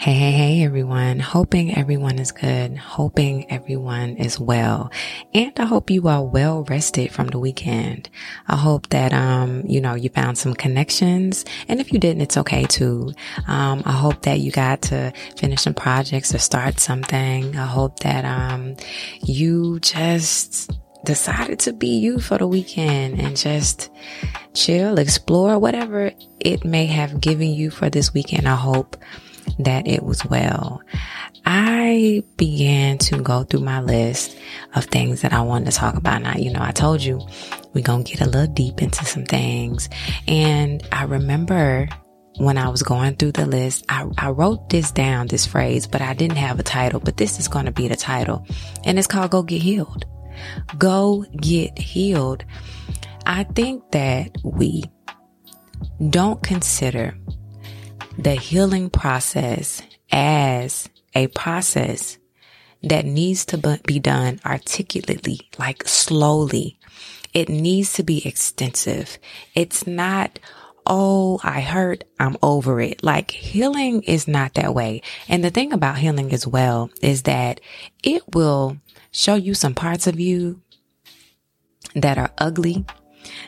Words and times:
Hey, 0.00 0.14
hey, 0.14 0.30
hey, 0.32 0.64
everyone. 0.64 1.20
Hoping 1.20 1.76
everyone 1.76 2.18
is 2.18 2.32
good. 2.32 2.78
Hoping 2.78 3.50
everyone 3.52 4.16
is 4.16 4.40
well. 4.40 4.90
And 5.34 5.52
I 5.60 5.66
hope 5.66 5.90
you 5.90 6.08
are 6.08 6.24
well 6.24 6.64
rested 6.64 7.12
from 7.12 7.26
the 7.26 7.38
weekend. 7.38 8.08
I 8.48 8.56
hope 8.56 8.88
that, 8.88 9.12
um, 9.12 9.62
you 9.66 9.78
know, 9.78 9.92
you 9.92 10.08
found 10.08 10.38
some 10.38 10.54
connections. 10.54 11.44
And 11.68 11.82
if 11.82 11.92
you 11.92 11.98
didn't, 11.98 12.22
it's 12.22 12.38
okay 12.38 12.64
too. 12.64 13.12
Um, 13.46 13.82
I 13.84 13.92
hope 13.92 14.22
that 14.22 14.40
you 14.40 14.50
got 14.50 14.80
to 14.84 15.12
finish 15.36 15.60
some 15.60 15.74
projects 15.74 16.34
or 16.34 16.38
start 16.38 16.80
something. 16.80 17.54
I 17.54 17.66
hope 17.66 17.98
that, 17.98 18.24
um, 18.24 18.76
you 19.22 19.80
just 19.80 20.70
decided 21.04 21.58
to 21.58 21.74
be 21.74 21.98
you 21.98 22.20
for 22.20 22.38
the 22.38 22.46
weekend 22.46 23.20
and 23.20 23.36
just 23.36 23.90
chill, 24.54 24.98
explore, 24.98 25.58
whatever 25.58 26.10
it 26.40 26.64
may 26.64 26.86
have 26.86 27.20
given 27.20 27.50
you 27.50 27.68
for 27.68 27.90
this 27.90 28.14
weekend. 28.14 28.48
I 28.48 28.56
hope 28.56 28.96
that 29.64 29.86
it 29.86 30.02
was 30.02 30.24
well. 30.24 30.82
I 31.44 32.22
began 32.36 32.98
to 32.98 33.20
go 33.20 33.44
through 33.44 33.60
my 33.60 33.80
list 33.80 34.36
of 34.74 34.84
things 34.84 35.22
that 35.22 35.32
I 35.32 35.40
wanted 35.40 35.70
to 35.70 35.76
talk 35.76 35.96
about. 35.96 36.22
Now, 36.22 36.36
you 36.36 36.52
know, 36.52 36.60
I 36.62 36.70
told 36.70 37.02
you 37.02 37.20
we're 37.72 37.82
going 37.82 38.04
to 38.04 38.16
get 38.16 38.26
a 38.26 38.30
little 38.30 38.52
deep 38.52 38.82
into 38.82 39.04
some 39.04 39.24
things. 39.24 39.88
And 40.28 40.86
I 40.92 41.04
remember 41.04 41.88
when 42.36 42.58
I 42.58 42.68
was 42.68 42.82
going 42.82 43.16
through 43.16 43.32
the 43.32 43.46
list, 43.46 43.84
I, 43.88 44.06
I 44.18 44.30
wrote 44.30 44.70
this 44.70 44.90
down, 44.92 45.26
this 45.26 45.46
phrase, 45.46 45.86
but 45.86 46.00
I 46.00 46.14
didn't 46.14 46.36
have 46.36 46.60
a 46.60 46.62
title, 46.62 47.00
but 47.00 47.16
this 47.16 47.38
is 47.38 47.48
going 47.48 47.66
to 47.66 47.72
be 47.72 47.88
the 47.88 47.96
title. 47.96 48.46
And 48.84 48.98
it's 48.98 49.08
called 49.08 49.30
Go 49.30 49.42
Get 49.42 49.62
Healed. 49.62 50.04
Go 50.78 51.24
Get 51.36 51.78
Healed. 51.78 52.44
I 53.26 53.44
think 53.44 53.90
that 53.92 54.36
we 54.44 54.84
don't 56.08 56.42
consider 56.42 57.14
the 58.18 58.34
healing 58.34 58.90
process 58.90 59.82
as 60.10 60.88
a 61.14 61.28
process 61.28 62.18
that 62.82 63.04
needs 63.04 63.44
to 63.46 63.80
be 63.86 63.98
done 63.98 64.40
articulately, 64.44 65.48
like 65.58 65.86
slowly. 65.86 66.78
It 67.32 67.48
needs 67.48 67.92
to 67.94 68.02
be 68.02 68.26
extensive. 68.26 69.18
It's 69.54 69.86
not, 69.86 70.38
oh, 70.86 71.38
I 71.44 71.60
hurt, 71.60 72.04
I'm 72.18 72.36
over 72.42 72.80
it. 72.80 73.04
Like 73.04 73.30
healing 73.30 74.02
is 74.02 74.26
not 74.26 74.54
that 74.54 74.74
way. 74.74 75.02
And 75.28 75.44
the 75.44 75.50
thing 75.50 75.72
about 75.72 75.98
healing 75.98 76.32
as 76.32 76.46
well 76.46 76.90
is 77.00 77.22
that 77.22 77.60
it 78.02 78.22
will 78.34 78.78
show 79.12 79.36
you 79.36 79.54
some 79.54 79.74
parts 79.74 80.06
of 80.06 80.18
you 80.18 80.60
that 81.94 82.18
are 82.18 82.32
ugly, 82.38 82.84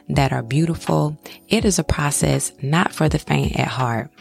that 0.08 0.32
are 0.32 0.42
beautiful. 0.42 1.18
It 1.48 1.64
is 1.64 1.78
a 1.78 1.84
process 1.84 2.52
not 2.62 2.92
for 2.92 3.08
the 3.08 3.18
faint 3.18 3.58
at 3.58 3.68
heart. 3.68 4.11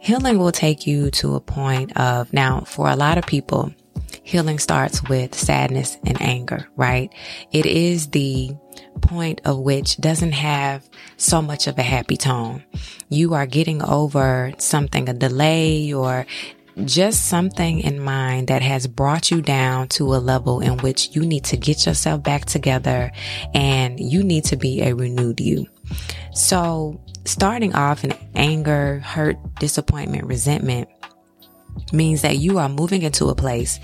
Healing 0.00 0.38
will 0.38 0.52
take 0.52 0.86
you 0.86 1.10
to 1.12 1.34
a 1.34 1.40
point 1.40 1.96
of 1.96 2.32
now 2.32 2.60
for 2.60 2.88
a 2.88 2.96
lot 2.96 3.18
of 3.18 3.26
people, 3.26 3.72
healing 4.22 4.58
starts 4.58 5.02
with 5.08 5.34
sadness 5.34 5.98
and 6.04 6.20
anger, 6.20 6.68
right? 6.76 7.12
It 7.52 7.66
is 7.66 8.08
the 8.08 8.50
point 9.00 9.40
of 9.44 9.58
which 9.58 9.96
doesn't 9.98 10.32
have 10.32 10.88
so 11.16 11.42
much 11.42 11.66
of 11.66 11.78
a 11.78 11.82
happy 11.82 12.16
tone. 12.16 12.64
You 13.08 13.34
are 13.34 13.46
getting 13.46 13.82
over 13.82 14.52
something, 14.58 15.08
a 15.08 15.14
delay 15.14 15.92
or 15.92 16.26
just 16.84 17.26
something 17.26 17.80
in 17.80 18.00
mind 18.00 18.48
that 18.48 18.62
has 18.62 18.86
brought 18.86 19.30
you 19.30 19.40
down 19.40 19.88
to 19.88 20.14
a 20.14 20.18
level 20.18 20.60
in 20.60 20.76
which 20.78 21.16
you 21.16 21.24
need 21.24 21.44
to 21.44 21.56
get 21.56 21.86
yourself 21.86 22.22
back 22.22 22.44
together 22.44 23.10
and 23.54 23.98
you 23.98 24.22
need 24.22 24.44
to 24.44 24.56
be 24.56 24.82
a 24.82 24.94
renewed 24.94 25.40
you. 25.40 25.66
So 26.32 27.00
starting 27.24 27.74
off 27.74 28.04
in 28.04 28.14
anger, 28.34 29.00
hurt, 29.00 29.36
disappointment, 29.58 30.24
resentment 30.24 30.88
means 31.92 32.22
that 32.22 32.38
you 32.38 32.58
are 32.58 32.68
moving 32.68 33.02
into 33.02 33.26
a 33.26 33.34
place 33.34 33.78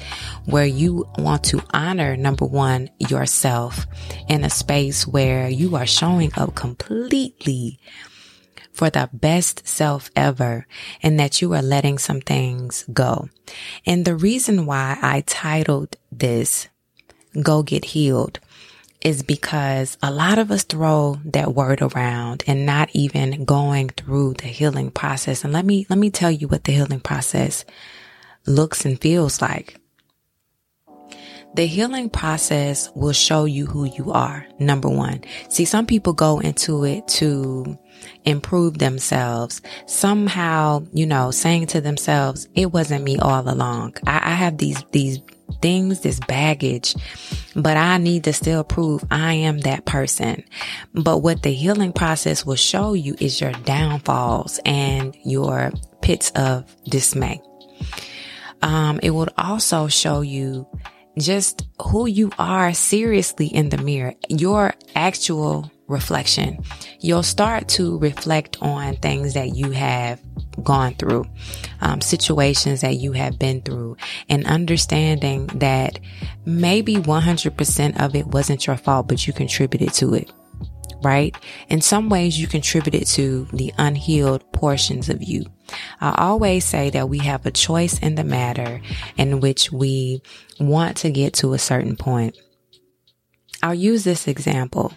where 0.44 0.66
you 0.66 1.06
want 1.18 1.44
to 1.44 1.62
honor 1.72 2.16
number 2.16 2.44
one, 2.44 2.88
yourself 2.98 3.86
in 4.28 4.44
a 4.44 4.50
space 4.50 5.06
where 5.06 5.48
you 5.48 5.76
are 5.76 5.86
showing 5.86 6.32
up 6.36 6.54
completely 6.54 7.78
for 8.72 8.88
the 8.90 9.08
best 9.12 9.66
self 9.68 10.10
ever 10.16 10.66
and 11.02 11.20
that 11.20 11.42
you 11.42 11.52
are 11.52 11.62
letting 11.62 11.98
some 11.98 12.20
things 12.20 12.84
go. 12.92 13.28
And 13.86 14.04
the 14.04 14.16
reason 14.16 14.66
why 14.66 14.98
I 15.00 15.22
titled 15.26 15.96
this 16.10 16.68
Go 17.40 17.62
Get 17.62 17.86
Healed 17.86 18.40
is 19.04 19.22
because 19.22 19.98
a 20.02 20.10
lot 20.10 20.38
of 20.38 20.50
us 20.50 20.62
throw 20.62 21.18
that 21.24 21.54
word 21.54 21.82
around 21.82 22.44
and 22.46 22.64
not 22.64 22.88
even 22.92 23.44
going 23.44 23.88
through 23.88 24.34
the 24.34 24.46
healing 24.46 24.90
process. 24.90 25.44
And 25.44 25.52
let 25.52 25.64
me, 25.64 25.86
let 25.90 25.98
me 25.98 26.10
tell 26.10 26.30
you 26.30 26.48
what 26.48 26.64
the 26.64 26.72
healing 26.72 27.00
process 27.00 27.64
looks 28.46 28.84
and 28.84 29.00
feels 29.00 29.42
like. 29.42 29.78
The 31.54 31.66
healing 31.66 32.08
process 32.08 32.90
will 32.94 33.12
show 33.12 33.44
you 33.44 33.66
who 33.66 33.84
you 33.84 34.10
are. 34.12 34.46
Number 34.58 34.88
one. 34.88 35.22
See, 35.50 35.66
some 35.66 35.84
people 35.84 36.14
go 36.14 36.38
into 36.38 36.84
it 36.84 37.06
to 37.08 37.78
improve 38.24 38.78
themselves. 38.78 39.60
Somehow, 39.86 40.84
you 40.92 41.06
know, 41.06 41.30
saying 41.30 41.66
to 41.68 41.80
themselves, 41.80 42.48
it 42.54 42.72
wasn't 42.72 43.04
me 43.04 43.18
all 43.18 43.48
along. 43.48 43.96
I, 44.06 44.32
I 44.32 44.34
have 44.34 44.58
these, 44.58 44.82
these 44.92 45.20
things, 45.60 46.00
this 46.00 46.20
baggage, 46.20 46.94
but 47.54 47.76
I 47.76 47.98
need 47.98 48.24
to 48.24 48.32
still 48.32 48.64
prove 48.64 49.04
I 49.10 49.34
am 49.34 49.58
that 49.60 49.84
person. 49.84 50.44
But 50.94 51.18
what 51.18 51.42
the 51.42 51.52
healing 51.52 51.92
process 51.92 52.46
will 52.46 52.56
show 52.56 52.94
you 52.94 53.14
is 53.20 53.40
your 53.40 53.52
downfalls 53.52 54.60
and 54.64 55.16
your 55.24 55.72
pits 56.00 56.30
of 56.30 56.74
dismay. 56.84 57.40
Um, 58.62 59.00
it 59.02 59.10
would 59.10 59.30
also 59.36 59.88
show 59.88 60.20
you 60.20 60.66
just 61.18 61.66
who 61.80 62.06
you 62.06 62.30
are 62.38 62.72
seriously 62.72 63.46
in 63.46 63.68
the 63.68 63.78
mirror, 63.78 64.14
your 64.28 64.74
actual 64.94 65.70
reflection. 65.92 66.58
You'll 66.98 67.22
start 67.22 67.68
to 67.68 67.98
reflect 67.98 68.56
on 68.60 68.96
things 68.96 69.34
that 69.34 69.54
you 69.54 69.70
have 69.70 70.20
gone 70.62 70.94
through, 70.94 71.24
um, 71.80 72.00
situations 72.00 72.80
that 72.80 72.96
you 72.96 73.12
have 73.12 73.38
been 73.38 73.62
through, 73.62 73.96
and 74.28 74.46
understanding 74.46 75.46
that 75.54 76.00
maybe 76.44 76.96
100% 76.96 78.00
of 78.00 78.14
it 78.14 78.26
wasn't 78.26 78.66
your 78.66 78.76
fault, 78.76 79.08
but 79.08 79.26
you 79.26 79.32
contributed 79.32 79.92
to 79.94 80.14
it. 80.14 80.32
Right? 81.02 81.34
In 81.68 81.80
some 81.80 82.08
ways, 82.08 82.40
you 82.40 82.46
contributed 82.46 83.08
to 83.08 83.46
the 83.52 83.72
unhealed 83.76 84.50
portions 84.52 85.08
of 85.08 85.20
you. 85.20 85.44
I 86.00 86.14
always 86.16 86.64
say 86.64 86.90
that 86.90 87.08
we 87.08 87.18
have 87.18 87.44
a 87.44 87.50
choice 87.50 87.98
in 87.98 88.14
the 88.14 88.22
matter 88.22 88.80
in 89.16 89.40
which 89.40 89.72
we 89.72 90.22
want 90.60 90.98
to 90.98 91.10
get 91.10 91.34
to 91.34 91.54
a 91.54 91.58
certain 91.58 91.96
point. 91.96 92.36
I'll 93.62 93.74
use 93.74 94.04
this 94.04 94.26
example 94.26 94.92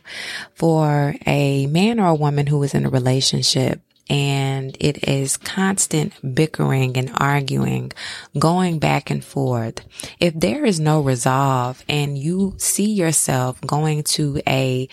for 0.53 1.15
a 1.25 1.67
man 1.67 1.99
or 1.99 2.07
a 2.07 2.15
woman 2.15 2.47
who 2.47 2.63
is 2.63 2.73
in 2.73 2.85
a 2.85 2.89
relationship 2.89 3.81
and 4.09 4.77
it 4.79 5.07
is 5.07 5.37
constant 5.37 6.13
bickering 6.35 6.97
and 6.97 7.11
arguing, 7.15 7.91
going 8.37 8.79
back 8.79 9.09
and 9.09 9.23
forth. 9.23 9.81
If 10.19 10.39
there 10.39 10.65
is 10.65 10.79
no 10.79 11.01
resolve 11.01 11.83
and 11.89 12.17
you 12.17 12.55
see 12.57 12.91
yourself 12.91 13.59
going 13.61 14.03
to 14.03 14.41
a, 14.47 14.87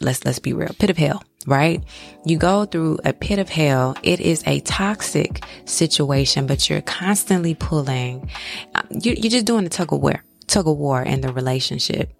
let's, 0.00 0.24
let's 0.24 0.38
be 0.38 0.52
real, 0.52 0.74
pit 0.78 0.90
of 0.90 0.96
hell, 0.96 1.24
right? 1.46 1.82
You 2.24 2.38
go 2.38 2.66
through 2.66 2.98
a 3.04 3.12
pit 3.12 3.40
of 3.40 3.48
hell. 3.48 3.96
It 4.02 4.20
is 4.20 4.44
a 4.46 4.60
toxic 4.60 5.42
situation, 5.64 6.46
but 6.46 6.70
you're 6.70 6.82
constantly 6.82 7.54
pulling, 7.54 8.30
uh, 8.74 8.82
you're 8.90 9.16
just 9.16 9.46
doing 9.46 9.66
a 9.66 9.70
tug 9.70 9.92
of 9.92 10.00
war, 10.00 10.22
tug 10.48 10.66
of 10.66 10.76
war 10.76 11.02
in 11.02 11.20
the 11.20 11.32
relationship 11.32 12.12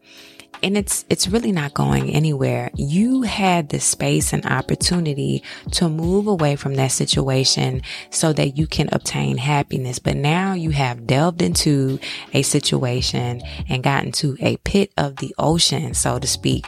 and 0.62 0.76
it's 0.76 1.04
it's 1.08 1.28
really 1.28 1.52
not 1.52 1.74
going 1.74 2.10
anywhere. 2.10 2.70
You 2.74 3.22
had 3.22 3.68
the 3.68 3.80
space 3.80 4.32
and 4.32 4.44
opportunity 4.46 5.42
to 5.72 5.88
move 5.88 6.26
away 6.26 6.56
from 6.56 6.74
that 6.74 6.92
situation 6.92 7.82
so 8.10 8.32
that 8.32 8.56
you 8.56 8.66
can 8.66 8.88
obtain 8.92 9.38
happiness. 9.38 9.98
But 9.98 10.16
now 10.16 10.54
you 10.54 10.70
have 10.70 11.06
delved 11.06 11.42
into 11.42 11.98
a 12.32 12.42
situation 12.42 13.42
and 13.68 13.82
gotten 13.82 14.12
to 14.12 14.36
a 14.40 14.56
pit 14.58 14.92
of 14.96 15.16
the 15.16 15.34
ocean, 15.38 15.94
so 15.94 16.18
to 16.18 16.26
speak. 16.26 16.66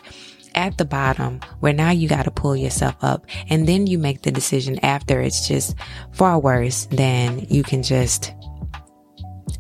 At 0.53 0.79
the 0.79 0.85
bottom, 0.85 1.41
where 1.61 1.73
now 1.73 1.91
you 1.91 2.09
got 2.09 2.25
to 2.25 2.33
pull 2.33 2.57
yourself 2.57 2.97
up, 3.03 3.25
and 3.49 3.69
then 3.69 3.87
you 3.87 3.99
make 3.99 4.23
the 4.23 4.33
decision 4.33 4.81
after 4.85 5.21
it's 5.21 5.47
just 5.47 5.77
far 6.13 6.41
worse 6.41 6.87
than 6.87 7.47
you 7.49 7.63
can 7.63 7.85
just 7.85 8.33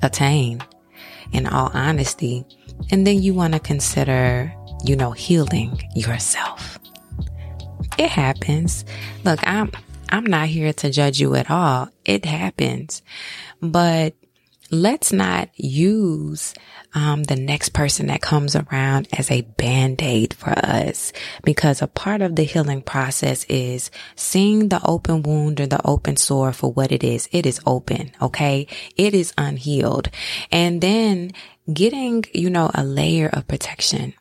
attain. 0.02 0.60
In 1.32 1.46
all 1.46 1.70
honesty, 1.72 2.44
and 2.90 3.06
then 3.06 3.22
you 3.22 3.34
want 3.34 3.54
to 3.54 3.60
consider, 3.60 4.52
you 4.84 4.96
know, 4.96 5.12
healing 5.12 5.80
yourself. 5.94 6.78
It 7.98 8.10
happens. 8.10 8.84
Look, 9.24 9.40
I'm, 9.44 9.70
I'm 10.08 10.24
not 10.24 10.48
here 10.48 10.72
to 10.72 10.90
judge 10.90 11.20
you 11.20 11.34
at 11.34 11.50
all. 11.50 11.88
It 12.04 12.24
happens. 12.24 13.02
But 13.60 14.14
let's 14.70 15.12
not 15.12 15.50
use 15.54 16.54
um, 16.94 17.24
the 17.24 17.36
next 17.36 17.70
person 17.70 18.06
that 18.06 18.20
comes 18.20 18.56
around 18.56 19.08
as 19.16 19.30
a 19.30 19.42
band-aid 19.42 20.34
for 20.34 20.50
us. 20.50 21.12
Because 21.44 21.82
a 21.82 21.86
part 21.86 22.22
of 22.22 22.36
the 22.36 22.42
healing 22.42 22.82
process 22.82 23.44
is 23.48 23.90
seeing 24.16 24.68
the 24.68 24.80
open 24.84 25.22
wound 25.22 25.60
or 25.60 25.66
the 25.66 25.84
open 25.86 26.16
sore 26.16 26.52
for 26.52 26.72
what 26.72 26.92
it 26.92 27.04
is. 27.04 27.28
It 27.32 27.46
is 27.46 27.60
open 27.66 28.12
okay? 28.22 28.66
It 28.96 29.14
is 29.14 29.32
unhealed. 29.36 30.10
And 30.50 30.80
then 30.80 31.32
getting 31.72 32.24
you 32.34 32.50
know 32.50 32.70
a 32.74 32.84
layer 32.84 33.28
of 33.28 33.46
protection 33.46 34.14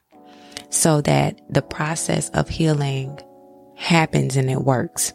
so 0.70 1.02
that 1.02 1.40
the 1.50 1.62
process 1.62 2.30
of 2.30 2.48
healing 2.50 3.20
happens 3.76 4.36
and 4.36 4.50
it 4.50 4.62
works 4.62 5.14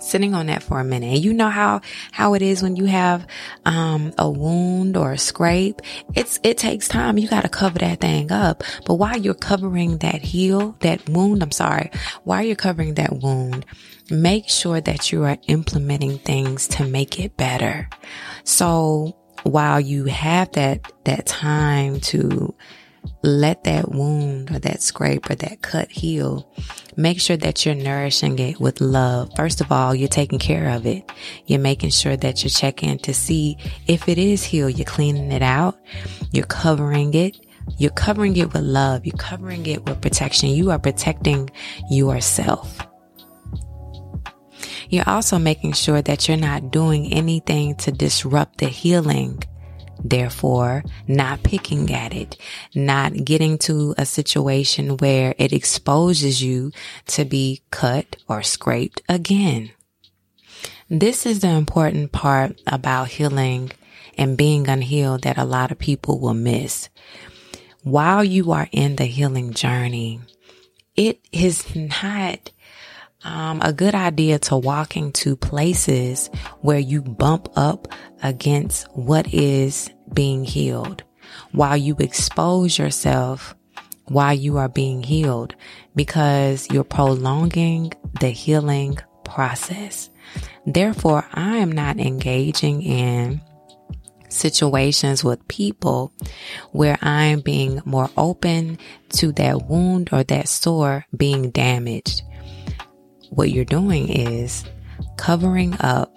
sitting 0.00 0.34
on 0.34 0.46
that 0.46 0.62
for 0.62 0.80
a 0.80 0.84
minute. 0.84 1.14
And 1.14 1.24
you 1.24 1.32
know 1.32 1.48
how, 1.48 1.80
how 2.12 2.34
it 2.34 2.42
is 2.42 2.62
when 2.62 2.76
you 2.76 2.86
have, 2.86 3.26
um, 3.64 4.12
a 4.18 4.30
wound 4.30 4.96
or 4.96 5.12
a 5.12 5.18
scrape. 5.18 5.82
It's, 6.14 6.38
it 6.42 6.58
takes 6.58 6.88
time. 6.88 7.18
You 7.18 7.28
got 7.28 7.42
to 7.42 7.48
cover 7.48 7.78
that 7.80 8.00
thing 8.00 8.32
up. 8.32 8.62
But 8.84 8.94
while 8.94 9.16
you're 9.16 9.34
covering 9.34 9.98
that 9.98 10.22
heal, 10.22 10.76
that 10.80 11.08
wound, 11.08 11.42
I'm 11.42 11.52
sorry, 11.52 11.90
while 12.24 12.42
you're 12.42 12.56
covering 12.56 12.94
that 12.94 13.20
wound, 13.20 13.66
make 14.10 14.48
sure 14.48 14.80
that 14.80 15.12
you 15.12 15.24
are 15.24 15.38
implementing 15.46 16.18
things 16.18 16.68
to 16.68 16.84
make 16.84 17.18
it 17.18 17.36
better. 17.36 17.88
So 18.44 19.16
while 19.42 19.80
you 19.80 20.04
have 20.04 20.52
that, 20.52 20.92
that 21.04 21.26
time 21.26 22.00
to, 22.00 22.54
let 23.22 23.64
that 23.64 23.90
wound 23.90 24.50
or 24.50 24.58
that 24.60 24.82
scrape 24.82 25.28
or 25.30 25.34
that 25.36 25.62
cut 25.62 25.90
heal. 25.90 26.52
Make 26.96 27.20
sure 27.20 27.36
that 27.36 27.64
you're 27.64 27.74
nourishing 27.74 28.38
it 28.38 28.60
with 28.60 28.80
love. 28.80 29.30
First 29.36 29.60
of 29.60 29.70
all, 29.70 29.94
you're 29.94 30.08
taking 30.08 30.38
care 30.38 30.70
of 30.70 30.86
it. 30.86 31.10
You're 31.46 31.60
making 31.60 31.90
sure 31.90 32.16
that 32.16 32.42
you're 32.42 32.50
checking 32.50 32.98
to 33.00 33.12
see 33.12 33.58
if 33.86 34.08
it 34.08 34.18
is 34.18 34.44
healed. 34.44 34.78
You're 34.78 34.86
cleaning 34.86 35.32
it 35.32 35.42
out. 35.42 35.78
You're 36.32 36.46
covering 36.46 37.14
it. 37.14 37.36
You're 37.78 37.90
covering 37.90 38.36
it 38.36 38.52
with 38.52 38.62
love. 38.62 39.04
You're 39.04 39.16
covering 39.16 39.66
it 39.66 39.84
with 39.84 40.00
protection. 40.00 40.50
You 40.50 40.70
are 40.70 40.78
protecting 40.78 41.50
yourself. 41.90 42.78
You're 44.88 45.08
also 45.08 45.38
making 45.38 45.72
sure 45.72 46.00
that 46.02 46.28
you're 46.28 46.36
not 46.36 46.70
doing 46.70 47.12
anything 47.12 47.74
to 47.76 47.90
disrupt 47.90 48.58
the 48.58 48.68
healing 48.68 49.42
Therefore, 50.02 50.84
not 51.08 51.42
picking 51.42 51.92
at 51.92 52.14
it, 52.14 52.36
not 52.74 53.24
getting 53.24 53.58
to 53.58 53.94
a 53.98 54.06
situation 54.06 54.96
where 54.98 55.34
it 55.38 55.52
exposes 55.52 56.42
you 56.42 56.72
to 57.06 57.24
be 57.24 57.62
cut 57.70 58.16
or 58.28 58.42
scraped 58.42 59.02
again. 59.08 59.70
This 60.88 61.26
is 61.26 61.40
the 61.40 61.48
important 61.48 62.12
part 62.12 62.60
about 62.66 63.08
healing 63.08 63.72
and 64.16 64.36
being 64.36 64.68
unhealed 64.68 65.22
that 65.22 65.38
a 65.38 65.44
lot 65.44 65.72
of 65.72 65.78
people 65.78 66.20
will 66.20 66.34
miss. 66.34 66.88
While 67.82 68.24
you 68.24 68.52
are 68.52 68.68
in 68.72 68.96
the 68.96 69.04
healing 69.04 69.52
journey, 69.52 70.20
it 70.96 71.20
is 71.32 71.74
not 71.74 72.50
um, 73.26 73.60
a 73.60 73.72
good 73.72 73.94
idea 73.94 74.38
to 74.38 74.56
walk 74.56 74.96
into 74.96 75.36
places 75.36 76.30
where 76.60 76.78
you 76.78 77.02
bump 77.02 77.48
up 77.56 77.88
against 78.22 78.86
what 78.92 79.34
is 79.34 79.90
being 80.14 80.44
healed 80.44 81.02
while 81.50 81.76
you 81.76 81.96
expose 81.98 82.78
yourself 82.78 83.56
while 84.04 84.32
you 84.32 84.58
are 84.58 84.68
being 84.68 85.02
healed 85.02 85.56
because 85.96 86.68
you're 86.70 86.84
prolonging 86.84 87.92
the 88.20 88.28
healing 88.28 88.96
process. 89.24 90.08
Therefore, 90.64 91.26
I 91.32 91.56
am 91.56 91.72
not 91.72 91.98
engaging 91.98 92.82
in 92.82 93.40
situations 94.28 95.24
with 95.24 95.48
people 95.48 96.12
where 96.70 96.98
I'm 97.02 97.40
being 97.40 97.80
more 97.84 98.10
open 98.16 98.78
to 99.14 99.32
that 99.32 99.66
wound 99.66 100.10
or 100.12 100.22
that 100.22 100.48
sore 100.48 101.06
being 101.16 101.50
damaged 101.50 102.22
what 103.30 103.50
you're 103.50 103.64
doing 103.64 104.08
is 104.08 104.64
covering 105.16 105.74
up 105.80 106.14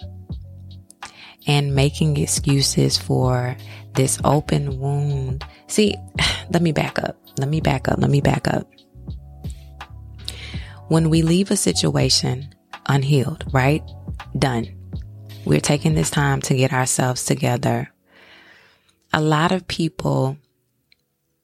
and 1.46 1.74
making 1.74 2.16
excuses 2.16 2.96
for 2.98 3.56
this 3.94 4.18
open 4.24 4.78
wound. 4.78 5.44
See, 5.66 5.94
let 6.52 6.62
me 6.62 6.72
back 6.72 6.98
up. 6.98 7.16
Let 7.38 7.48
me 7.48 7.60
back 7.60 7.88
up. 7.88 7.98
Let 7.98 8.10
me 8.10 8.20
back 8.20 8.48
up. 8.48 8.70
When 10.88 11.08
we 11.08 11.22
leave 11.22 11.50
a 11.50 11.56
situation 11.56 12.54
unhealed, 12.86 13.44
right? 13.52 13.82
Done. 14.38 14.68
We're 15.44 15.60
taking 15.60 15.94
this 15.94 16.10
time 16.10 16.40
to 16.42 16.54
get 16.54 16.72
ourselves 16.72 17.24
together. 17.24 17.92
A 19.12 19.20
lot 19.20 19.52
of 19.52 19.66
people, 19.66 20.36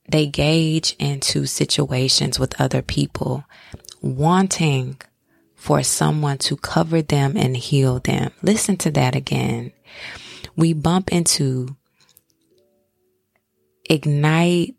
they 0.08 0.26
gauge 0.26 0.94
into 0.98 1.46
situations 1.46 2.38
with 2.38 2.60
other 2.60 2.82
people 2.82 3.44
wanting 4.02 5.00
for 5.66 5.82
someone 5.82 6.38
to 6.38 6.56
cover 6.56 7.02
them 7.02 7.36
and 7.36 7.56
heal 7.56 7.98
them. 7.98 8.30
Listen 8.40 8.76
to 8.76 8.88
that 8.92 9.16
again. 9.16 9.72
We 10.54 10.74
bump 10.74 11.12
into 11.12 11.76
ignite, 13.90 14.76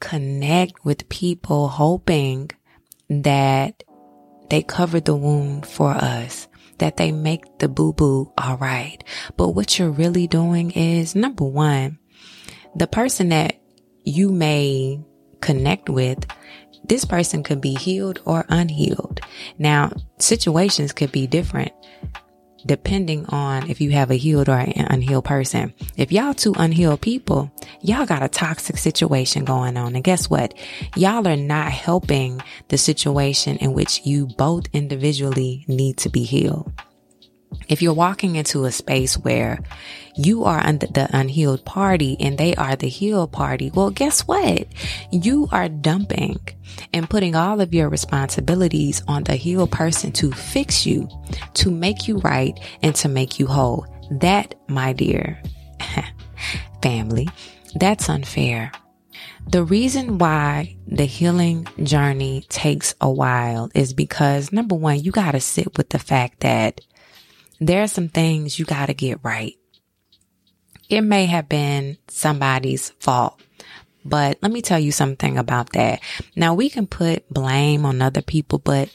connect 0.00 0.82
with 0.82 1.10
people 1.10 1.68
hoping 1.68 2.50
that 3.10 3.84
they 4.48 4.62
cover 4.62 4.98
the 4.98 5.14
wound 5.14 5.66
for 5.66 5.90
us, 5.90 6.48
that 6.78 6.96
they 6.96 7.12
make 7.12 7.58
the 7.58 7.68
boo 7.68 7.92
boo 7.92 8.32
all 8.38 8.56
right. 8.56 9.04
But 9.36 9.50
what 9.50 9.78
you're 9.78 9.90
really 9.90 10.26
doing 10.26 10.70
is 10.70 11.14
number 11.14 11.44
one, 11.44 11.98
the 12.74 12.86
person 12.86 13.28
that 13.28 13.60
you 14.04 14.30
may 14.32 15.04
connect 15.42 15.90
with 15.90 16.24
this 16.90 17.04
person 17.04 17.44
could 17.44 17.60
be 17.60 17.74
healed 17.74 18.18
or 18.24 18.44
unhealed. 18.48 19.20
Now, 19.58 19.92
situations 20.18 20.92
could 20.92 21.12
be 21.12 21.28
different 21.28 21.70
depending 22.66 23.24
on 23.26 23.70
if 23.70 23.80
you 23.80 23.92
have 23.92 24.10
a 24.10 24.16
healed 24.16 24.48
or 24.48 24.58
an 24.58 24.86
unhealed 24.90 25.24
person. 25.24 25.72
If 25.96 26.10
y'all 26.10 26.34
two 26.34 26.52
unhealed 26.58 27.00
people, 27.00 27.50
y'all 27.80 28.06
got 28.06 28.24
a 28.24 28.28
toxic 28.28 28.76
situation 28.76 29.44
going 29.44 29.76
on. 29.76 29.94
And 29.94 30.02
guess 30.02 30.28
what? 30.28 30.52
Y'all 30.96 31.26
are 31.28 31.36
not 31.36 31.70
helping 31.70 32.42
the 32.68 32.76
situation 32.76 33.56
in 33.58 33.72
which 33.72 34.04
you 34.04 34.26
both 34.26 34.66
individually 34.72 35.64
need 35.68 35.96
to 35.98 36.10
be 36.10 36.24
healed. 36.24 36.72
If 37.70 37.80
you're 37.80 37.94
walking 37.94 38.34
into 38.34 38.64
a 38.64 38.72
space 38.72 39.16
where 39.16 39.60
you 40.16 40.42
are 40.42 40.60
the 40.60 41.08
unhealed 41.12 41.64
party 41.64 42.16
and 42.18 42.36
they 42.36 42.54
are 42.56 42.74
the 42.74 42.88
healed 42.88 43.30
party, 43.30 43.70
well, 43.72 43.90
guess 43.90 44.26
what? 44.26 44.66
You 45.12 45.48
are 45.52 45.68
dumping 45.68 46.40
and 46.92 47.08
putting 47.08 47.36
all 47.36 47.60
of 47.60 47.72
your 47.72 47.88
responsibilities 47.88 49.02
on 49.06 49.22
the 49.22 49.36
healed 49.36 49.70
person 49.70 50.10
to 50.12 50.32
fix 50.32 50.84
you, 50.84 51.08
to 51.54 51.70
make 51.70 52.08
you 52.08 52.18
right, 52.18 52.58
and 52.82 52.92
to 52.96 53.08
make 53.08 53.38
you 53.38 53.46
whole. 53.46 53.86
That, 54.10 54.56
my 54.68 54.92
dear 54.92 55.40
family, 56.82 57.28
that's 57.76 58.08
unfair. 58.08 58.72
The 59.48 59.62
reason 59.64 60.18
why 60.18 60.76
the 60.86 61.04
healing 61.04 61.66
journey 61.82 62.44
takes 62.48 62.94
a 63.00 63.10
while 63.10 63.70
is 63.74 63.92
because 63.92 64.52
number 64.52 64.74
one, 64.74 65.00
you 65.00 65.12
got 65.12 65.32
to 65.32 65.40
sit 65.40 65.76
with 65.76 65.90
the 65.90 65.98
fact 65.98 66.40
that 66.40 66.80
there 67.60 67.82
are 67.82 67.88
some 67.88 68.08
things 68.08 68.58
you 68.58 68.64
got 68.64 68.86
to 68.86 68.94
get 68.94 69.20
right. 69.22 69.56
It 70.88 71.02
may 71.02 71.26
have 71.26 71.48
been 71.48 71.98
somebody's 72.08 72.90
fault, 72.98 73.40
but 74.04 74.38
let 74.42 74.50
me 74.50 74.62
tell 74.62 74.78
you 74.78 74.90
something 74.90 75.38
about 75.38 75.72
that. 75.72 76.00
Now 76.34 76.54
we 76.54 76.68
can 76.68 76.86
put 76.86 77.28
blame 77.28 77.84
on 77.84 78.02
other 78.02 78.22
people, 78.22 78.58
but 78.58 78.90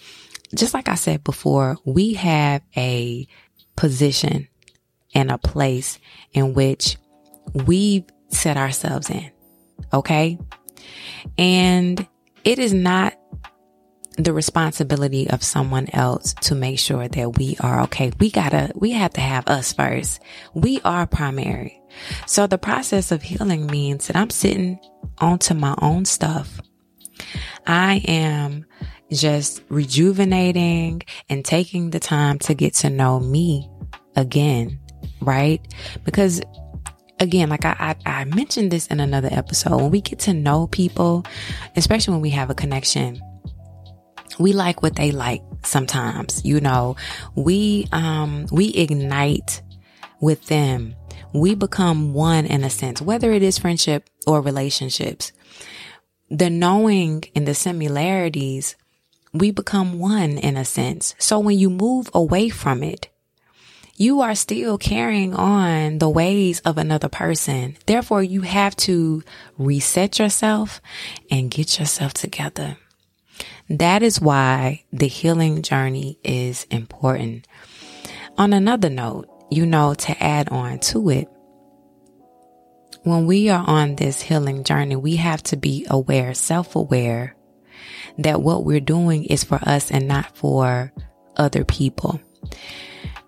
just 0.53 0.73
like 0.73 0.89
I 0.89 0.95
said 0.95 1.23
before, 1.23 1.77
we 1.85 2.13
have 2.13 2.61
a 2.75 3.27
position 3.75 4.47
and 5.13 5.31
a 5.31 5.37
place 5.37 5.99
in 6.33 6.53
which 6.53 6.97
we've 7.53 8.05
set 8.29 8.57
ourselves 8.57 9.09
in. 9.09 9.31
Okay. 9.93 10.37
And 11.37 12.05
it 12.43 12.59
is 12.59 12.73
not 12.73 13.17
the 14.17 14.33
responsibility 14.33 15.29
of 15.29 15.43
someone 15.43 15.87
else 15.93 16.33
to 16.41 16.55
make 16.55 16.79
sure 16.79 17.07
that 17.07 17.37
we 17.37 17.57
are 17.59 17.81
okay. 17.83 18.11
We 18.19 18.31
gotta, 18.31 18.71
we 18.75 18.91
have 18.91 19.13
to 19.13 19.21
have 19.21 19.47
us 19.47 19.73
first. 19.73 20.21
We 20.53 20.79
are 20.83 21.05
primary. 21.05 21.81
So 22.25 22.47
the 22.47 22.57
process 22.57 23.11
of 23.11 23.21
healing 23.21 23.67
means 23.67 24.07
that 24.07 24.15
I'm 24.15 24.29
sitting 24.29 24.79
onto 25.17 25.53
my 25.53 25.75
own 25.81 26.05
stuff. 26.05 26.59
I 27.65 28.01
am 28.07 28.65
just 29.11 29.61
rejuvenating 29.69 31.01
and 31.29 31.43
taking 31.43 31.89
the 31.89 31.99
time 31.99 32.39
to 32.39 32.53
get 32.53 32.73
to 32.75 32.89
know 32.89 33.19
me 33.19 33.69
again, 34.15 34.79
right? 35.21 35.61
Because 36.03 36.41
again, 37.19 37.49
like 37.49 37.65
I, 37.65 37.95
I, 38.05 38.21
I 38.21 38.25
mentioned 38.25 38.71
this 38.71 38.87
in 38.87 38.99
another 38.99 39.29
episode, 39.31 39.77
when 39.77 39.91
we 39.91 40.01
get 40.01 40.19
to 40.19 40.33
know 40.33 40.67
people, 40.67 41.25
especially 41.75 42.13
when 42.13 42.21
we 42.21 42.31
have 42.31 42.49
a 42.49 42.55
connection, 42.55 43.21
we 44.39 44.53
like 44.53 44.81
what 44.81 44.95
they 44.95 45.11
like 45.11 45.41
sometimes, 45.63 46.43
you 46.45 46.59
know, 46.59 46.95
we, 47.35 47.87
um, 47.91 48.47
we 48.51 48.69
ignite 48.73 49.61
with 50.19 50.45
them 50.47 50.95
we 51.35 51.53
become 51.53 52.13
one 52.13 52.45
in 52.45 52.63
a 52.63 52.69
sense, 52.69 53.01
whether 53.01 53.31
it 53.33 53.43
is 53.43 53.57
friendship 53.57 54.09
or 54.25 54.41
relationships. 54.41 55.33
The 56.29 56.49
knowing 56.49 57.25
and 57.35 57.45
the 57.45 57.53
similarities, 57.53 58.75
we 59.33 59.51
become 59.51 59.99
one 59.99 60.37
in 60.37 60.55
a 60.55 60.63
sense. 60.63 61.13
So 61.19 61.39
when 61.39 61.59
you 61.59 61.69
move 61.69 62.09
away 62.13 62.49
from 62.49 62.83
it, 62.83 63.09
you 63.97 64.21
are 64.21 64.35
still 64.35 64.77
carrying 64.77 65.33
on 65.33 65.99
the 65.99 66.09
ways 66.09 66.61
of 66.61 66.77
another 66.77 67.09
person. 67.09 67.75
Therefore, 67.85 68.23
you 68.23 68.41
have 68.41 68.75
to 68.77 69.21
reset 69.57 70.19
yourself 70.19 70.81
and 71.29 71.51
get 71.51 71.79
yourself 71.79 72.13
together. 72.13 72.77
That 73.69 74.03
is 74.03 74.21
why 74.21 74.83
the 74.91 75.07
healing 75.07 75.61
journey 75.61 76.19
is 76.23 76.65
important. 76.69 77.47
On 78.37 78.53
another 78.53 78.89
note, 78.89 79.27
you 79.49 79.65
know, 79.65 79.93
to 79.93 80.23
add 80.23 80.49
on 80.49 80.79
to 80.79 81.09
it, 81.09 81.27
when 83.03 83.27
we 83.27 83.49
are 83.49 83.63
on 83.65 83.95
this 83.95 84.21
healing 84.21 84.63
journey, 84.63 84.95
we 84.95 85.17
have 85.17 85.43
to 85.43 85.57
be 85.57 85.85
aware, 85.89 86.33
self 86.33 86.75
aware 86.75 87.35
that 88.17 88.41
what 88.41 88.63
we're 88.63 88.79
doing 88.79 89.25
is 89.25 89.43
for 89.43 89.59
us 89.61 89.91
and 89.91 90.07
not 90.07 90.35
for 90.35 90.91
other 91.35 91.63
people. 91.63 92.19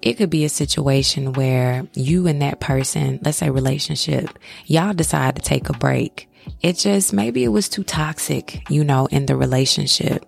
It 0.01 0.13
could 0.13 0.29
be 0.29 0.45
a 0.45 0.49
situation 0.49 1.33
where 1.33 1.87
you 1.93 2.27
and 2.27 2.41
that 2.41 2.59
person, 2.59 3.19
let's 3.23 3.39
say 3.39 3.49
relationship, 3.49 4.37
y'all 4.65 4.93
decide 4.93 5.35
to 5.35 5.41
take 5.41 5.69
a 5.69 5.73
break. 5.73 6.29
It 6.61 6.77
just, 6.77 7.13
maybe 7.13 7.43
it 7.43 7.49
was 7.49 7.69
too 7.69 7.83
toxic, 7.83 8.69
you 8.69 8.83
know, 8.83 9.05
in 9.07 9.25
the 9.25 9.35
relationship. 9.35 10.25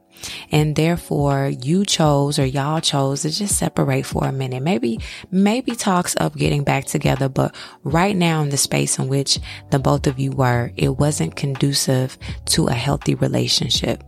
And 0.51 0.75
therefore 0.75 1.51
you 1.61 1.85
chose 1.85 2.39
or 2.39 2.45
y'all 2.45 2.81
chose 2.81 3.21
to 3.21 3.29
just 3.29 3.57
separate 3.57 4.05
for 4.05 4.25
a 4.25 4.31
minute. 4.31 4.61
Maybe, 4.61 4.99
maybe 5.31 5.75
talks 5.75 6.15
of 6.15 6.35
getting 6.35 6.63
back 6.63 6.85
together, 6.85 7.29
but 7.29 7.55
right 7.83 8.15
now 8.15 8.41
in 8.41 8.49
the 8.49 8.57
space 8.57 8.99
in 8.99 9.07
which 9.07 9.39
the 9.71 9.79
both 9.79 10.07
of 10.07 10.19
you 10.19 10.31
were, 10.31 10.71
it 10.75 10.97
wasn't 10.97 11.35
conducive 11.35 12.17
to 12.47 12.67
a 12.67 12.73
healthy 12.73 13.15
relationship. 13.15 14.03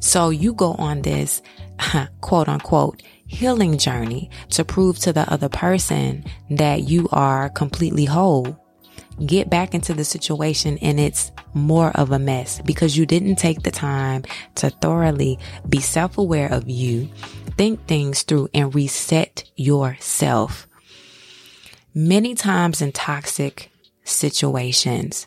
So 0.00 0.30
you 0.30 0.52
go 0.52 0.72
on 0.74 1.02
this 1.02 1.42
quote 2.20 2.48
unquote 2.48 3.02
healing 3.26 3.78
journey 3.78 4.30
to 4.50 4.64
prove 4.64 4.98
to 4.98 5.12
the 5.12 5.30
other 5.32 5.48
person 5.48 6.24
that 6.50 6.88
you 6.88 7.08
are 7.12 7.48
completely 7.50 8.06
whole. 8.06 8.58
Get 9.24 9.50
back 9.50 9.74
into 9.74 9.94
the 9.94 10.04
situation 10.04 10.78
and 10.78 11.00
it's 11.00 11.32
more 11.52 11.90
of 11.96 12.12
a 12.12 12.18
mess 12.18 12.60
because 12.64 12.96
you 12.96 13.04
didn't 13.04 13.36
take 13.36 13.62
the 13.62 13.70
time 13.70 14.24
to 14.56 14.70
thoroughly 14.70 15.38
be 15.68 15.80
self 15.80 16.18
aware 16.18 16.50
of 16.52 16.68
you, 16.68 17.08
think 17.56 17.86
things 17.86 18.22
through 18.22 18.48
and 18.54 18.74
reset 18.74 19.44
yourself. 19.56 20.68
Many 21.94 22.34
times 22.34 22.80
in 22.80 22.92
toxic 22.92 23.72
situations, 24.04 25.26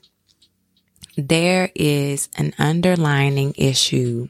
there 1.18 1.70
is 1.76 2.30
an 2.38 2.54
underlining 2.58 3.54
issue 3.58 4.30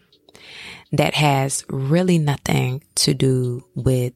that 0.91 1.13
has 1.13 1.63
really 1.70 2.18
nothing 2.18 2.84
to 2.96 3.13
do 3.13 3.65
with 3.75 4.13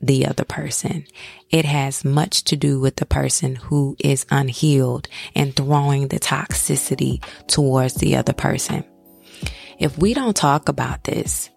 the 0.00 0.26
other 0.26 0.44
person. 0.44 1.04
It 1.50 1.64
has 1.64 2.04
much 2.04 2.44
to 2.44 2.56
do 2.56 2.80
with 2.80 2.96
the 2.96 3.06
person 3.06 3.56
who 3.56 3.96
is 3.98 4.26
unhealed 4.30 5.08
and 5.34 5.54
throwing 5.54 6.08
the 6.08 6.20
toxicity 6.20 7.22
towards 7.46 7.94
the 7.94 8.16
other 8.16 8.32
person. 8.32 8.84
If 9.78 9.98
we 9.98 10.14
don't 10.14 10.36
talk 10.36 10.68
about 10.68 11.04
this, 11.04 11.50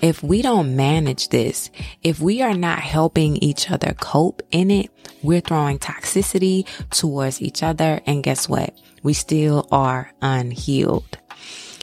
if 0.00 0.22
we 0.22 0.42
don't 0.42 0.76
manage 0.76 1.28
this, 1.28 1.70
if 2.02 2.20
we 2.20 2.42
are 2.42 2.54
not 2.54 2.78
helping 2.80 3.36
each 3.36 3.70
other 3.70 3.94
cope 3.94 4.42
in 4.50 4.70
it, 4.70 4.90
we're 5.22 5.40
throwing 5.40 5.78
toxicity 5.78 6.66
towards 6.90 7.42
each 7.42 7.62
other. 7.62 8.00
And 8.06 8.22
guess 8.22 8.48
what? 8.48 8.78
We 9.02 9.12
still 9.12 9.66
are 9.72 10.12
unhealed 10.22 11.18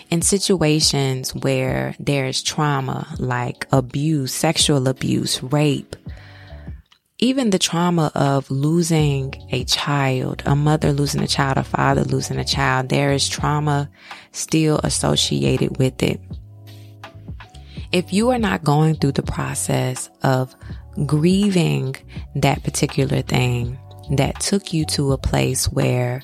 in 0.09 0.21
situations 0.21 1.33
where 1.33 1.95
there's 1.99 2.41
trauma 2.41 3.07
like 3.17 3.67
abuse, 3.71 4.33
sexual 4.33 4.87
abuse, 4.87 5.41
rape, 5.43 5.95
even 7.17 7.49
the 7.49 7.59
trauma 7.59 8.11
of 8.13 8.51
losing 8.51 9.33
a 9.51 9.63
child, 9.63 10.43
a 10.45 10.55
mother 10.55 10.91
losing 10.91 11.21
a 11.21 11.27
child, 11.27 11.57
a 11.57 11.63
father 11.63 12.03
losing 12.03 12.37
a 12.37 12.43
child, 12.43 12.89
there 12.89 13.13
is 13.13 13.27
trauma 13.27 13.89
still 14.31 14.79
associated 14.83 15.77
with 15.77 16.03
it. 16.03 16.19
If 17.93 18.11
you 18.11 18.31
are 18.31 18.39
not 18.39 18.65
going 18.65 18.95
through 18.95 19.13
the 19.13 19.23
process 19.23 20.09
of 20.23 20.53
grieving 21.05 21.95
that 22.35 22.63
particular 22.63 23.21
thing 23.21 23.77
that 24.11 24.41
took 24.41 24.73
you 24.73 24.85
to 24.85 25.13
a 25.13 25.17
place 25.17 25.71
where 25.71 26.21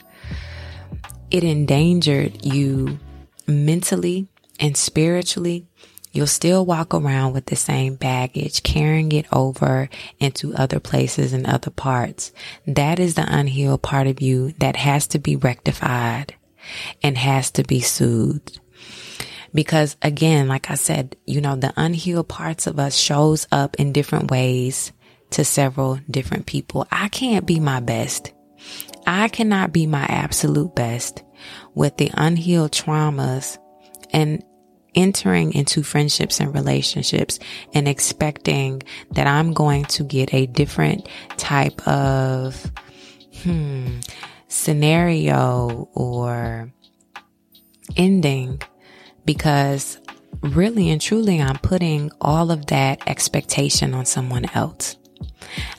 it 1.29 1.45
endangered 1.45 2.45
you 2.45 2.99
mentally 3.47 4.27
and 4.59 4.75
spiritually, 4.75 5.67
you'll 6.11 6.27
still 6.27 6.65
walk 6.65 6.93
around 6.93 7.33
with 7.33 7.45
the 7.45 7.55
same 7.55 7.95
baggage, 7.95 8.63
carrying 8.63 9.11
it 9.11 9.25
over 9.31 9.89
into 10.19 10.53
other 10.55 10.79
places 10.79 11.33
and 11.33 11.45
other 11.45 11.71
parts. 11.71 12.31
That 12.67 12.99
is 12.99 13.15
the 13.15 13.25
unhealed 13.27 13.81
part 13.81 14.07
of 14.07 14.21
you 14.21 14.53
that 14.59 14.75
has 14.75 15.07
to 15.07 15.19
be 15.19 15.35
rectified 15.35 16.35
and 17.01 17.17
has 17.17 17.51
to 17.51 17.63
be 17.63 17.81
soothed. 17.81 18.59
Because 19.53 19.97
again, 20.01 20.47
like 20.47 20.71
I 20.71 20.75
said, 20.75 21.17
you 21.25 21.41
know, 21.41 21.55
the 21.55 21.73
unhealed 21.75 22.29
parts 22.29 22.67
of 22.67 22.79
us 22.79 22.97
shows 22.97 23.47
up 23.51 23.75
in 23.75 23.91
different 23.91 24.31
ways 24.31 24.93
to 25.31 25.43
several 25.43 25.99
different 26.09 26.45
people. 26.45 26.87
I 26.91 27.09
can't 27.09 27.45
be 27.45 27.59
my 27.59 27.79
best. 27.79 28.31
I 29.07 29.27
cannot 29.27 29.73
be 29.73 29.87
my 29.87 30.03
absolute 30.03 30.75
best 30.75 31.23
with 31.73 31.97
the 31.97 32.11
unhealed 32.13 32.71
traumas 32.71 33.57
and 34.11 34.43
entering 34.95 35.53
into 35.53 35.83
friendships 35.83 36.39
and 36.39 36.53
relationships 36.53 37.39
and 37.73 37.87
expecting 37.87 38.81
that 39.11 39.27
I'm 39.27 39.53
going 39.53 39.85
to 39.85 40.03
get 40.03 40.33
a 40.33 40.45
different 40.45 41.07
type 41.37 41.87
of, 41.87 42.71
hmm, 43.43 43.99
scenario 44.47 45.89
or 45.93 46.71
ending 47.95 48.61
because 49.25 49.99
really 50.41 50.89
and 50.89 51.01
truly 51.01 51.41
I'm 51.41 51.57
putting 51.57 52.11
all 52.19 52.51
of 52.51 52.67
that 52.67 53.07
expectation 53.07 53.93
on 53.93 54.05
someone 54.05 54.45
else. 54.53 54.97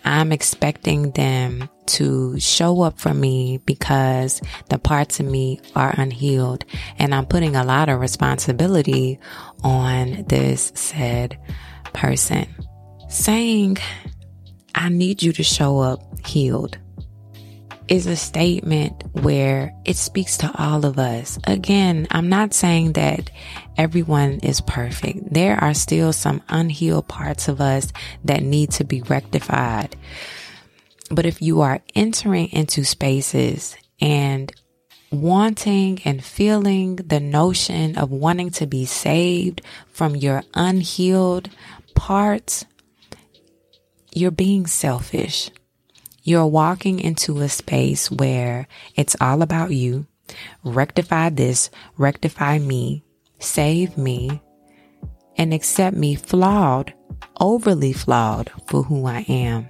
I'm 0.05 0.33
expecting 0.33 1.13
them 1.13 1.69
to 1.87 2.39
show 2.39 2.83
up 2.83 2.99
for 2.99 3.13
me 3.13 3.59
because 3.65 4.41
the 4.69 4.79
parts 4.79 5.21
of 5.21 5.27
me 5.27 5.61
are 5.75 5.95
unhealed 5.97 6.65
and 6.99 7.15
I'm 7.15 7.27
putting 7.27 7.57
a 7.57 7.65
lot 7.65 7.89
of 7.89 8.01
responsibility 8.01 9.19
on 9.63 10.25
this 10.29 10.73
said 10.75 11.39
person. 11.93 12.47
Saying, 13.09 13.79
I 14.75 14.89
need 14.89 15.23
you 15.23 15.33
to 15.33 15.43
show 15.43 15.81
up 15.81 16.27
healed 16.27 16.79
is 17.93 18.07
a 18.07 18.17
statement 18.17 19.05
where 19.13 19.75
it 19.85 19.97
speaks 19.97 20.39
to 20.39 20.51
all 20.57 20.87
of 20.87 20.99
us. 20.99 21.39
Again, 21.45 22.07
I'm 22.11 22.31
not 22.31 22.55
saying 22.55 22.95
that 22.95 23.31
everyone 23.77 24.41
is 24.43 24.63
perfect. 24.63 25.35
There 25.35 25.63
are 25.63 25.75
still 25.75 26.15
some 26.15 26.41
unhealed 26.49 27.07
parts 27.07 27.49
of 27.49 27.61
us 27.61 27.93
that 28.25 28.43
need 28.43 28.71
to 28.73 28.85
be 28.85 29.03
rectified. 29.03 29.95
But 31.11 31.27
if 31.27 31.43
you 31.43 31.61
are 31.61 31.83
entering 31.95 32.49
into 32.49 32.83
spaces 32.83 33.77
and 34.01 34.51
wanting 35.11 36.01
and 36.07 36.25
feeling 36.25 36.97
the 36.97 37.21
notion 37.21 37.99
of 37.99 38.11
wanting 38.11 38.53
to 38.53 38.67
be 38.67 38.87
saved 38.87 39.61
from 39.91 40.17
your 40.17 40.45
unhealed 40.55 41.51
parts, 41.95 42.65
you're 44.15 44.31
being 44.31 44.67
selfish. 44.67 45.51
You're 46.25 46.47
walking 46.47 47.00
into 47.00 47.41
a 47.41 47.49
space 47.49 48.11
where 48.11 48.69
it's 48.95 49.17
all 49.21 49.43
about 49.43 49.73
you. 49.73 50.07
Rectify 50.62 51.31
this, 51.31 51.69
rectify 51.99 52.59
me, 52.59 53.05
save 53.41 53.99
me, 53.99 54.41
and 55.37 55.52
accept 55.52 55.97
me 55.97 56.14
flawed, 56.14 56.95
overly 57.41 57.93
flawed 57.93 58.52
for 58.67 58.85
who 58.85 59.07
I 59.07 59.25
am. 59.29 59.69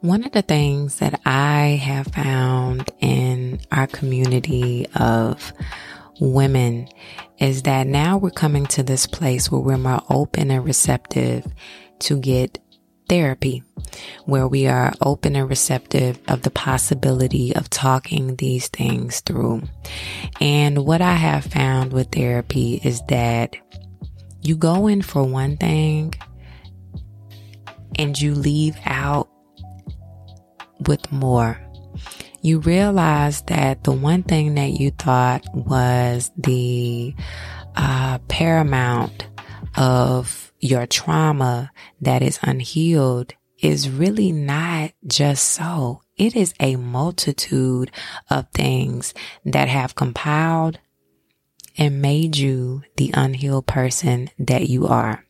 One 0.00 0.24
of 0.24 0.32
the 0.32 0.42
things 0.42 0.98
that 0.98 1.20
I 1.24 1.80
have 1.82 2.08
found 2.08 2.90
in 3.00 3.60
our 3.70 3.86
community 3.86 4.86
of 4.96 5.52
women 6.20 6.88
is 7.38 7.62
that 7.62 7.86
now 7.86 8.18
we're 8.18 8.30
coming 8.30 8.66
to 8.66 8.82
this 8.82 9.06
place 9.06 9.50
where 9.50 9.60
we're 9.60 9.78
more 9.78 10.02
open 10.10 10.50
and 10.50 10.64
receptive 10.64 11.46
to 12.00 12.18
get 12.18 12.58
therapy, 13.08 13.62
where 14.24 14.48
we 14.48 14.66
are 14.66 14.92
open 15.00 15.36
and 15.36 15.48
receptive 15.48 16.18
of 16.28 16.42
the 16.42 16.50
possibility 16.50 17.54
of 17.54 17.70
talking 17.70 18.36
these 18.36 18.68
things 18.68 19.20
through. 19.20 19.62
And 20.40 20.84
what 20.84 21.00
I 21.02 21.14
have 21.14 21.44
found 21.44 21.92
with 21.92 22.12
therapy 22.12 22.80
is 22.82 23.02
that 23.08 23.56
you 24.42 24.56
go 24.56 24.86
in 24.86 25.02
for 25.02 25.22
one 25.24 25.56
thing 25.56 26.14
and 27.96 28.20
you 28.20 28.34
leave 28.34 28.76
out 28.84 29.28
with 30.86 31.10
more. 31.12 31.60
you 32.44 32.58
realize 32.58 33.40
that 33.42 33.84
the 33.84 33.92
one 33.92 34.22
thing 34.22 34.56
that 34.56 34.72
you 34.72 34.90
thought 34.90 35.42
was 35.54 36.30
the 36.36 37.14
uh, 37.74 38.18
paramount 38.28 39.26
of 39.76 40.43
your 40.64 40.86
trauma 40.86 41.70
that 42.00 42.22
is 42.22 42.38
unhealed 42.40 43.34
is 43.58 43.90
really 43.90 44.32
not 44.32 44.92
just 45.06 45.44
so. 45.44 46.00
It 46.16 46.34
is 46.34 46.54
a 46.58 46.76
multitude 46.76 47.90
of 48.30 48.48
things 48.48 49.12
that 49.44 49.68
have 49.68 49.94
compiled 49.94 50.78
and 51.76 52.00
made 52.00 52.38
you 52.38 52.82
the 52.96 53.10
unhealed 53.12 53.66
person 53.66 54.30
that 54.38 54.70
you 54.70 54.86
are. 54.86 55.26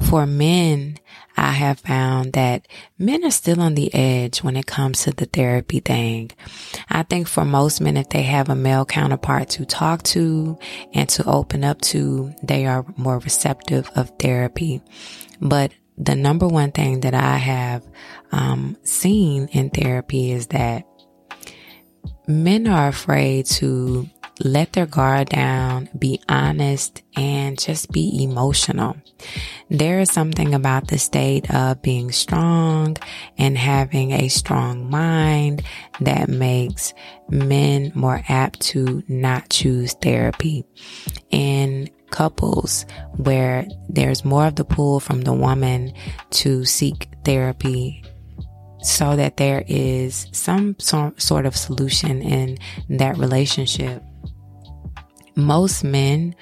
For 0.00 0.24
men, 0.24 0.96
I 1.36 1.52
have 1.52 1.80
found 1.80 2.32
that 2.32 2.66
men 2.98 3.24
are 3.24 3.30
still 3.30 3.60
on 3.60 3.74
the 3.74 3.94
edge 3.94 4.38
when 4.38 4.56
it 4.56 4.66
comes 4.66 5.02
to 5.02 5.12
the 5.12 5.26
therapy 5.26 5.80
thing. 5.80 6.30
I 6.88 7.02
think 7.02 7.28
for 7.28 7.44
most 7.44 7.80
men, 7.80 7.96
if 7.96 8.08
they 8.08 8.22
have 8.22 8.48
a 8.48 8.54
male 8.54 8.86
counterpart 8.86 9.50
to 9.50 9.66
talk 9.66 10.02
to 10.04 10.58
and 10.94 11.08
to 11.10 11.24
open 11.26 11.62
up 11.62 11.80
to, 11.82 12.32
they 12.42 12.66
are 12.66 12.86
more 12.96 13.18
receptive 13.18 13.90
of 13.96 14.12
therapy. 14.18 14.80
But 15.40 15.72
the 15.98 16.14
number 16.14 16.48
one 16.48 16.72
thing 16.72 17.00
that 17.00 17.14
I 17.14 17.36
have 17.36 17.86
um, 18.32 18.76
seen 18.82 19.48
in 19.48 19.70
therapy 19.70 20.32
is 20.32 20.48
that 20.48 20.86
men 22.26 22.66
are 22.66 22.88
afraid 22.88 23.46
to 23.46 24.08
let 24.40 24.72
their 24.72 24.86
guard 24.86 25.30
down, 25.30 25.88
be 25.98 26.20
honest, 26.28 27.02
and 27.16 27.58
just 27.58 27.90
be 27.90 28.22
emotional. 28.22 28.96
There 29.70 30.00
is 30.00 30.10
something 30.10 30.54
about 30.54 30.88
the 30.88 30.98
state 30.98 31.52
of 31.52 31.82
being 31.82 32.12
strong 32.12 32.96
and 33.38 33.56
having 33.56 34.12
a 34.12 34.28
strong 34.28 34.90
mind 34.90 35.62
that 36.00 36.28
makes 36.28 36.92
men 37.28 37.92
more 37.94 38.22
apt 38.28 38.60
to 38.60 39.02
not 39.08 39.48
choose 39.48 39.94
therapy. 39.94 40.64
In 41.30 41.88
couples 42.10 42.86
where 43.16 43.66
there's 43.88 44.24
more 44.24 44.46
of 44.46 44.56
the 44.56 44.64
pull 44.64 45.00
from 45.00 45.22
the 45.22 45.32
woman 45.32 45.92
to 46.30 46.64
seek 46.64 47.08
therapy 47.24 48.02
so 48.80 49.16
that 49.16 49.36
there 49.36 49.64
is 49.66 50.28
some 50.30 50.76
sort 50.78 51.46
of 51.46 51.56
solution 51.56 52.22
in 52.22 52.56
that 52.88 53.16
relationship 53.18 54.02
most 55.36 55.84
men 55.84 56.34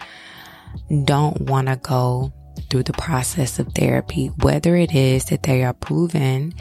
don't 1.04 1.40
want 1.42 1.68
to 1.68 1.76
go 1.76 2.32
through 2.70 2.84
the 2.84 2.92
process 2.92 3.58
of 3.58 3.72
therapy, 3.72 4.28
whether 4.28 4.76
it 4.76 4.94
is 4.94 5.26
that 5.26 5.42
they 5.42 5.64
are 5.64 5.74
proven 5.74 6.54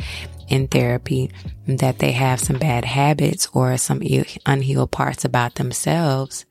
in 0.49 0.67
therapy 0.67 1.31
that 1.67 1.99
they 1.99 2.11
have 2.11 2.39
some 2.39 2.57
bad 2.57 2.85
habits 2.85 3.47
or 3.53 3.77
some 3.77 4.01
unhealed 4.45 4.91
parts 4.91 5.23
about 5.23 5.55
themselves, 5.55 6.45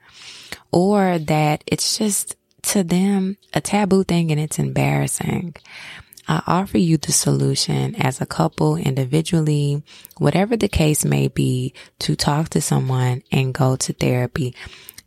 or 0.71 1.19
that 1.19 1.62
it's 1.67 1.99
just 1.99 2.37
to 2.62 2.83
them 2.83 3.37
a 3.53 3.61
taboo 3.61 4.05
thing 4.05 4.31
and 4.31 4.41
it's 4.41 4.59
embarrassing. 4.59 5.55
I 6.29 6.43
offer 6.47 6.79
you 6.79 6.97
the 6.97 7.12
solution 7.12 7.97
as 7.97 8.21
a 8.21 8.27
couple, 8.27 8.77
individually, 8.77 9.83
whatever 10.19 10.57
the 10.57 10.69
case 10.69 11.05
may 11.05 11.29
be, 11.29 11.75
to 11.99 12.15
talk 12.15 12.51
to 12.51 12.61
someone 12.61 13.23
and 13.33 13.53
go 13.53 13.75
to 13.77 13.93
therapy. 13.93 14.55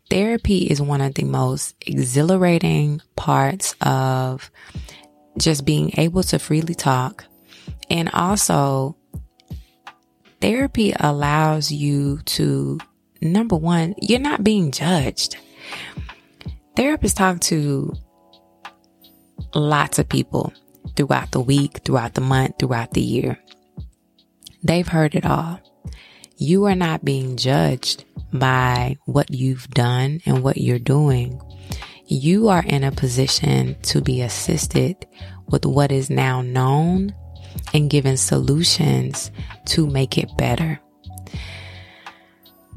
Therapy 0.09 0.67
is 0.67 0.81
one 0.81 1.01
of 1.01 1.15
the 1.15 1.24
most 1.24 1.75
exhilarating 1.85 3.01
parts 3.15 3.75
of 3.81 4.51
just 5.38 5.65
being 5.65 5.91
able 5.97 6.24
to 6.24 6.39
freely 6.39 6.75
talk. 6.75 7.25
And 7.89 8.09
also, 8.09 8.95
therapy 10.41 10.93
allows 11.00 11.71
you 11.71 12.19
to, 12.25 12.79
number 13.21 13.55
one, 13.55 13.95
you're 14.01 14.19
not 14.19 14.43
being 14.43 14.71
judged. 14.71 15.38
Therapists 16.75 17.15
talk 17.15 17.39
to 17.41 17.93
lots 19.53 19.97
of 19.97 20.09
people 20.09 20.53
throughout 20.95 21.31
the 21.31 21.41
week, 21.41 21.79
throughout 21.83 22.13
the 22.13 22.21
month, 22.21 22.59
throughout 22.59 22.91
the 22.91 23.01
year. 23.01 23.39
They've 24.63 24.88
heard 24.88 25.15
it 25.15 25.25
all. 25.25 25.59
You 26.37 26.65
are 26.65 26.75
not 26.75 27.05
being 27.05 27.37
judged 27.37 28.03
by 28.33 28.98
what 29.05 29.31
you've 29.31 29.69
done 29.69 30.19
and 30.25 30.43
what 30.43 30.57
you're 30.57 30.79
doing. 30.79 31.39
You 32.07 32.50
are 32.50 32.63
in 32.63 32.83
a 32.83 32.91
position 32.91 33.77
to 33.83 34.01
be 34.01 34.21
assisted 34.21 35.07
with 35.48 35.65
what 35.65 35.93
is 35.93 36.09
now 36.09 36.41
known 36.41 37.15
and 37.74 37.89
given 37.89 38.17
solutions 38.17 39.31
to 39.67 39.87
make 39.87 40.17
it 40.17 40.29
better. 40.37 40.81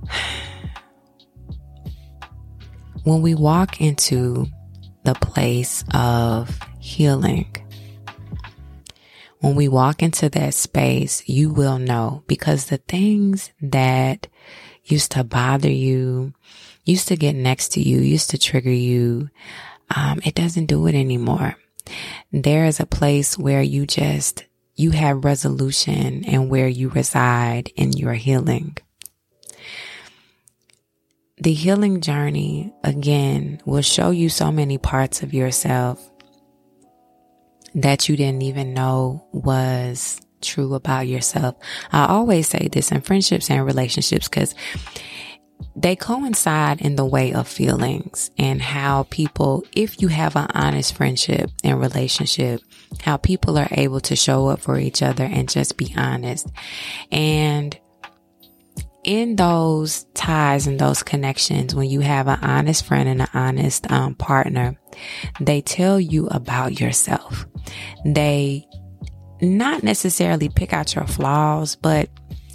When 3.05 3.23
we 3.23 3.35
walk 3.35 3.81
into 3.81 4.47
the 5.05 5.15
place 5.15 5.83
of 5.95 6.61
healing, 6.79 7.57
when 9.41 9.55
we 9.55 9.69
walk 9.69 10.03
into 10.03 10.29
that 10.31 10.55
space, 10.55 11.23
you 11.29 11.51
will 11.51 11.79
know 11.79 12.25
because 12.27 12.67
the 12.67 12.79
things 12.79 13.53
that 13.61 14.27
used 14.85 15.13
to 15.13 15.25
bother 15.25 15.71
you, 15.71 16.33
used 16.85 17.09
to 17.09 17.17
get 17.17 17.37
next 17.37 17.73
to 17.73 17.81
you, 17.81 17.99
used 17.99 18.31
to 18.31 18.39
trigger 18.39 18.73
you, 18.73 19.31
um, 19.95 20.21
it 20.25 20.35
doesn't 20.35 20.67
do 20.67 20.87
it 20.87 20.95
anymore. 20.95 21.57
There 22.33 22.65
is 22.65 22.81
a 22.81 22.87
place 22.87 23.39
where 23.39 23.63
you 23.63 23.87
just, 23.87 24.45
you 24.75 24.91
have 24.91 25.25
resolution 25.25 26.25
and 26.25 26.51
where 26.51 26.69
you 26.69 26.89
reside 26.89 27.71
in 27.77 27.93
your 27.93 28.15
healing. 28.15 28.77
The 31.41 31.53
healing 31.53 32.01
journey, 32.01 32.73
again, 32.83 33.61
will 33.65 33.83
show 33.83 34.11
you 34.11 34.29
so 34.29 34.51
many 34.51 34.77
parts 34.77 35.23
of 35.23 35.33
yourself 35.33 36.11
that 37.83 38.09
you 38.09 38.17
didn't 38.17 38.43
even 38.43 38.75
know 38.75 39.27
was 39.33 40.21
true 40.41 40.75
about 40.75 41.07
yourself. 41.07 41.57
I 41.93 42.07
always 42.07 42.49
say 42.49 42.69
this 42.71 42.93
in 42.93 43.01
friendships 43.01 43.51
and 43.51 43.65
relationships 43.65 44.29
because 44.29 44.55
they 45.75 45.97
coincide 45.97 46.81
in 46.81 46.97
the 46.97 47.05
way 47.05 47.33
of 47.33 47.49
feelings 47.49 48.31
and 48.39 48.61
how 48.61 49.05
people, 49.05 49.65
if 49.73 50.01
you 50.01 50.09
have 50.09 50.37
an 50.37 50.49
honest 50.55 50.95
friendship 50.95 51.51
and 51.65 51.81
relationship, 51.81 52.61
how 53.03 53.17
people 53.17 53.59
are 53.59 53.69
able 53.71 54.01
to 54.01 54.17
show 54.17 54.49
up 54.49 54.61
for 54.61 54.79
each 54.79 55.03
other 55.03 55.25
and 55.25 55.49
just 55.49 55.77
be 55.77 55.95
honest. 55.97 56.49
And 57.11 57.79
in 59.05 59.37
those 59.37 60.05
ties 60.15 60.67
and 60.67 60.79
those 60.79 61.03
connections, 61.03 61.75
when 61.75 61.89
you 61.89 62.01
have 62.01 62.29
an 62.29 62.41
honest 62.43 62.85
friend 62.85 63.09
and 63.09 63.23
an 63.23 63.29
honest 63.33 63.91
um, 63.91 64.15
partner, 64.15 64.78
they 65.41 65.61
tell 65.61 65.99
you 66.01 66.27
about 66.29 66.81
yourself. 66.81 67.47
They 68.05 68.67
not 69.41 69.83
necessarily 69.83 70.49
pick 70.49 70.73
out 70.73 70.95
your 70.95 71.07
flaws, 71.07 71.77
but 71.77 72.09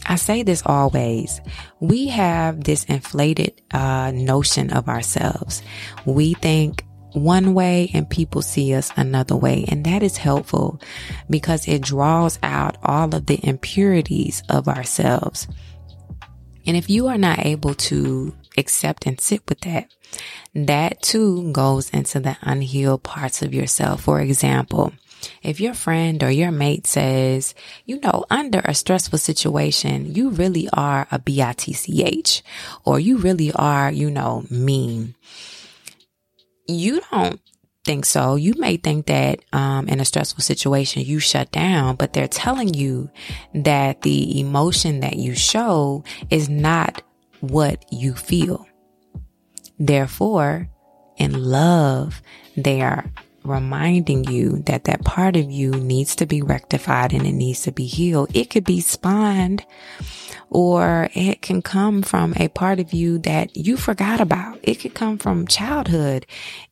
I 0.06 0.16
say 0.16 0.44
this 0.44 0.64
always. 0.66 1.40
We 1.80 2.08
have 2.08 2.64
this 2.64 2.84
inflated 2.86 3.62
uh, 3.72 4.12
notion 4.14 4.72
of 4.72 4.90
ourselves. 4.90 5.64
We 6.06 6.34
think 6.34 6.84
one 7.14 7.54
way 7.54 7.90
and 7.94 8.10
people 8.10 8.42
see 8.42 8.74
us 8.74 8.92
another 8.98 9.36
way. 9.36 9.66
And 9.68 9.86
that 9.86 10.04
is 10.04 10.18
helpful 10.18 10.82
because 11.30 11.68
it 11.68 11.82
draws 11.82 12.40
out 12.44 12.78
all 12.84 13.14
of 13.16 13.28
the 13.28 13.40
impurities 13.46 14.44
of 14.50 14.68
ourselves. 14.68 15.48
And 16.66 16.76
if 16.76 16.90
you 16.90 17.08
are 17.08 17.18
not 17.18 17.46
able 17.46 17.76
to 17.76 18.36
accept 18.58 19.06
and 19.06 19.20
sit 19.20 19.42
with 19.48 19.62
that, 19.62 19.92
that 20.54 21.02
too 21.02 21.52
goes 21.52 21.90
into 21.90 22.20
the 22.20 22.38
unhealed 22.42 23.04
parts 23.04 23.42
of 23.42 23.54
yourself. 23.54 24.02
For 24.02 24.20
example, 24.20 24.94
if 25.42 25.60
your 25.60 25.74
friend 25.74 26.22
or 26.24 26.32
your 26.32 26.52
mate 26.52 26.88
says, 26.88 27.56
you 27.86 28.00
know, 28.00 28.26
under 28.30 28.60
a 28.60 28.74
stressful 28.74 29.20
situation, 29.20 30.14
you 30.14 30.30
really 30.30 30.68
are 30.74 31.08
a 31.12 31.20
bitch 31.20 32.42
or 32.86 33.00
you 33.00 33.18
really 33.18 33.52
are, 33.54 33.92
you 33.92 34.10
know, 34.10 34.46
mean. 34.50 35.16
You 36.68 37.02
don't 37.12 37.40
think 37.84 38.06
so. 38.06 38.36
You 38.36 38.54
may 38.58 38.78
think 38.78 39.08
that 39.08 39.44
um, 39.52 39.88
in 39.90 40.00
a 40.00 40.06
stressful 40.06 40.42
situation 40.42 41.04
you 41.04 41.20
shut 41.20 41.52
down, 41.52 41.96
but 41.96 42.14
they're 42.14 42.28
telling 42.28 42.74
you 42.74 43.10
that 43.54 44.02
the 44.02 44.40
emotion 44.40 45.02
that 45.02 45.18
you 45.18 45.36
show 45.36 46.04
is 46.30 46.50
not 46.50 47.02
what 47.44 47.84
you 47.92 48.14
feel. 48.14 48.66
Therefore, 49.78 50.70
in 51.18 51.44
love, 51.44 52.22
they 52.56 52.82
are 52.82 53.12
reminding 53.44 54.24
you 54.24 54.64
that 54.66 54.86
that 54.86 55.04
part 55.04 55.36
of 55.36 55.52
you 55.52 55.72
needs 55.72 56.16
to 56.16 56.26
be 56.26 56.42
rectified 56.42 57.12
and 57.12 57.28
it 57.28 57.34
needs 57.34 57.64
to 57.64 57.72
be 57.74 57.86
healed. 57.86 58.34
It 58.34 58.50
could 58.50 58.64
be 58.64 58.80
spawned 58.80 59.66
or 60.50 61.10
it 61.14 61.42
can 61.42 61.62
come 61.62 62.02
from 62.02 62.34
a 62.38 62.48
part 62.48 62.80
of 62.80 62.94
you 62.94 63.18
that 63.20 63.58
you 63.58 63.76
forgot 63.76 64.22
about. 64.22 64.60
It 64.64 64.76
could 64.76 64.94
come 64.94 65.18
from 65.18 65.46
childhood. 65.46 66.26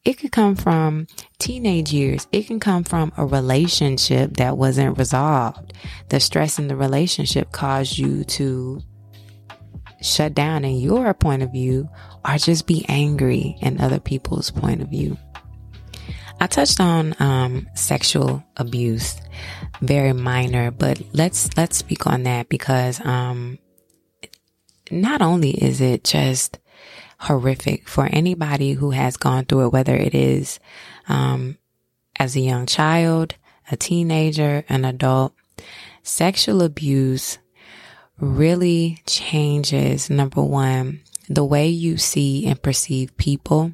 It 0.06 0.14
could 0.14 0.32
come 0.32 0.56
from 0.56 1.08
teenage 1.38 1.92
years. 1.92 2.28
It 2.32 2.48
can 2.48 2.62
come 2.62 2.86
from 2.86 3.12
a 3.18 3.26
relationship 3.26 4.38
that 4.38 4.58
wasn't 4.58 4.98
resolved. 4.98 5.74
The 6.08 6.22
stress 6.22 6.58
in 6.58 6.70
the 6.70 6.78
relationship 6.78 7.52
caused 7.52 7.98
you 7.98 8.24
to 8.24 8.82
shut 10.02 10.34
down 10.34 10.66
in 10.66 10.78
your 10.78 11.14
point 11.14 11.44
of 11.44 11.52
view 11.52 11.90
or 12.26 12.38
just 12.38 12.68
be 12.68 12.86
angry 12.88 13.56
in 13.62 13.80
other 13.80 14.00
people's 14.00 14.52
point 14.52 14.82
of 14.82 14.90
view. 14.90 15.18
I 16.40 16.48
touched 16.48 16.80
on 16.80 17.16
um, 17.20 17.70
sexual 17.76 18.44
abuse, 18.58 19.22
very 19.82 20.12
minor, 20.12 20.72
but 20.72 21.00
let's 21.14 21.56
let's 21.56 21.78
speak 21.78 22.08
on 22.08 22.24
that 22.24 22.50
because 22.50 23.00
um, 23.06 23.60
not 24.90 25.22
only 25.22 25.52
is 25.52 25.82
it 25.82 26.04
just 26.04 26.58
horrific 27.20 27.88
for 27.88 28.10
anybody 28.12 28.74
who 28.74 28.90
has 28.90 29.18
gone 29.18 29.46
through 29.46 29.68
it, 29.68 29.74
whether 29.74 29.96
it 29.96 30.16
is 30.16 30.60
um, 31.08 31.60
as 32.18 32.36
a 32.36 32.40
young 32.40 32.66
child, 32.66 33.36
a 33.72 33.78
teenager, 33.78 34.66
an 34.68 34.84
adult, 34.84 35.34
sexual 36.02 36.64
abuse 36.64 37.38
really 38.22 39.02
changes 39.08 40.10
number 40.10 40.42
one 40.42 41.02
the 41.28 41.44
way 41.44 41.68
you 41.68 41.98
see 41.98 42.46
and 42.48 42.62
perceive 42.62 43.16
people, 43.18 43.74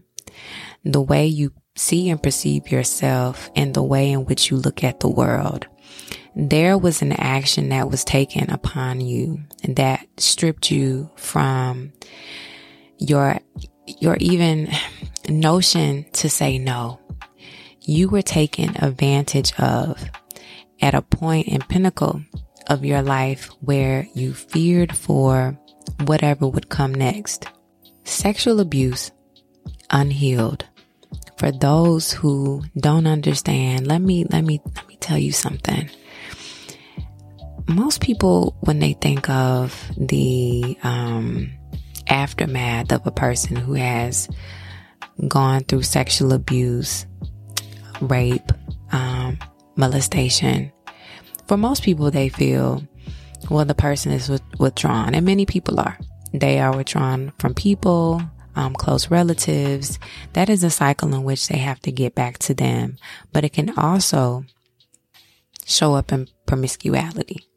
the 0.84 1.02
way 1.02 1.28
you 1.28 1.52
see 1.76 2.10
and 2.10 2.22
perceive 2.22 2.72
yourself 2.72 3.50
and 3.56 3.74
the 3.74 3.84
way 3.84 4.12
in 4.12 4.26
which 4.26 4.50
you 4.50 4.58
look 4.58 4.84
at 4.84 5.00
the 5.00 5.10
world. 5.10 5.68
There 6.36 6.78
was 6.78 7.02
an 7.02 7.14
action 7.14 7.70
that 7.70 7.90
was 7.90 8.04
taken 8.04 8.50
upon 8.52 9.02
you 9.02 9.40
that 9.68 10.08
stripped 10.18 10.70
you 10.70 11.10
from 11.16 11.94
your, 13.00 13.40
your 13.88 14.18
even 14.20 14.72
notion 15.28 16.06
to 16.14 16.30
say 16.30 16.60
no. 16.60 17.00
You 17.82 18.10
were 18.10 18.22
taken 18.22 18.76
advantage 18.84 19.54
of 19.60 20.04
at 20.80 20.94
a 20.94 21.02
point 21.02 21.48
and 21.48 21.68
pinnacle 21.68 22.22
of 22.68 22.86
your 22.86 23.02
life 23.02 23.50
where 23.62 24.08
you 24.14 24.34
feared 24.34 24.96
for 24.96 25.58
whatever 26.06 26.48
would 26.48 26.70
come 26.70 26.94
next. 26.94 27.48
Sexual 28.04 28.60
abuse, 28.60 29.12
unhealed, 29.90 30.66
for 31.38 31.52
those 31.52 32.12
who 32.12 32.64
don't 32.78 33.08
understand, 33.08 33.88
let 33.88 34.02
me, 34.02 34.26
let 34.26 34.44
me, 34.44 34.62
let 34.76 34.88
me 34.88 34.98
tell 35.00 35.18
you 35.18 35.32
something. 35.32 35.90
Most 37.68 38.02
people, 38.02 38.56
when 38.62 38.80
they 38.80 38.94
think 38.94 39.30
of 39.30 39.92
the, 39.98 40.78
um, 40.84 41.52
aftermath 42.08 42.92
of 42.92 43.06
a 43.06 43.12
person 43.12 43.56
who 43.56 43.74
has 43.74 44.30
gone 45.28 45.64
through 45.64 45.84
sexual 45.84 46.34
abuse, 46.34 47.06
rape, 48.02 48.52
um, 48.92 49.38
molestation, 49.76 50.72
for 51.48 51.58
most 51.58 51.84
people, 51.84 52.12
they 52.12 52.30
feel, 52.30 52.84
well, 53.50 53.66
the 53.66 53.76
person 53.76 54.12
is 54.12 54.30
withdrawn, 54.60 55.16
and 55.16 55.26
many 55.26 55.46
people 55.46 55.80
are. 55.80 55.98
They 56.34 56.60
are 56.60 56.76
withdrawn 56.76 57.34
from 57.40 57.54
people, 57.54 58.22
um, 58.56 58.74
close 58.74 59.10
relatives. 59.10 60.00
That 60.34 60.50
is 60.50 60.64
a 60.64 60.70
cycle 60.70 61.14
in 61.14 61.24
which 61.24 61.48
they 61.48 61.58
have 61.58 61.80
to 61.82 61.92
get 61.92 62.16
back 62.16 62.38
to 62.40 62.54
them. 62.54 62.98
But 63.32 63.46
it 63.46 63.54
can 63.54 63.78
also 63.78 64.46
show 65.66 65.96
up 65.96 66.12
in 66.12 66.28
promiscuity. 66.46 67.48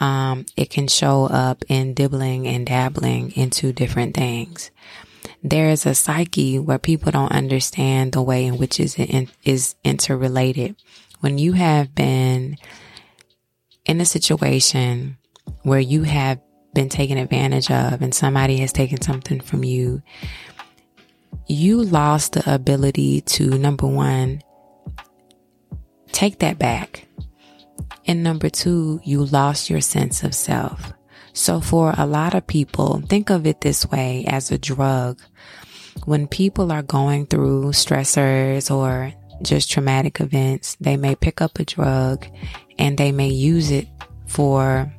Um, 0.00 0.46
it 0.56 0.70
can 0.70 0.88
show 0.88 1.26
up 1.26 1.64
in 1.68 1.94
dibbling 1.94 2.48
and 2.48 2.66
dabbling 2.66 3.32
into 3.36 3.72
different 3.72 4.14
things. 4.14 4.70
There 5.42 5.68
is 5.68 5.86
a 5.86 5.94
psyche 5.94 6.58
where 6.58 6.78
people 6.78 7.12
don't 7.12 7.32
understand 7.32 8.12
the 8.12 8.22
way 8.22 8.46
in 8.46 8.58
which 8.58 8.80
is 8.80 8.98
in, 8.98 9.28
is 9.44 9.76
interrelated. 9.84 10.76
When 11.20 11.38
you 11.38 11.52
have 11.52 11.94
been 11.94 12.56
in 13.86 14.00
a 14.00 14.04
situation 14.04 15.16
where 15.62 15.80
you 15.80 16.02
have 16.02 16.40
been 16.74 16.88
taken 16.88 17.18
advantage 17.18 17.70
of 17.70 18.02
and 18.02 18.14
somebody 18.14 18.58
has 18.58 18.72
taken 18.72 19.00
something 19.00 19.40
from 19.40 19.64
you, 19.64 20.02
you 21.46 21.82
lost 21.82 22.32
the 22.32 22.54
ability 22.54 23.20
to 23.20 23.58
number 23.58 23.86
one, 23.86 24.42
take 26.12 26.38
that 26.38 26.58
back. 26.58 27.06
And 28.06 28.22
number 28.22 28.50
two, 28.50 29.00
you 29.04 29.24
lost 29.24 29.70
your 29.70 29.80
sense 29.80 30.22
of 30.22 30.34
self. 30.34 30.92
So 31.32 31.60
for 31.60 31.94
a 31.96 32.06
lot 32.06 32.34
of 32.34 32.46
people, 32.46 33.02
think 33.08 33.30
of 33.30 33.46
it 33.46 33.60
this 33.60 33.86
way 33.86 34.24
as 34.26 34.50
a 34.50 34.58
drug. 34.58 35.20
When 36.04 36.26
people 36.26 36.70
are 36.70 36.82
going 36.82 37.26
through 37.26 37.70
stressors 37.70 38.74
or 38.74 39.12
just 39.42 39.70
traumatic 39.70 40.20
events, 40.20 40.76
they 40.80 40.96
may 40.96 41.14
pick 41.14 41.40
up 41.40 41.58
a 41.58 41.64
drug 41.64 42.26
and 42.78 42.98
they 42.98 43.12
may 43.12 43.28
use 43.28 43.70
it 43.70 43.88
for 44.26 44.92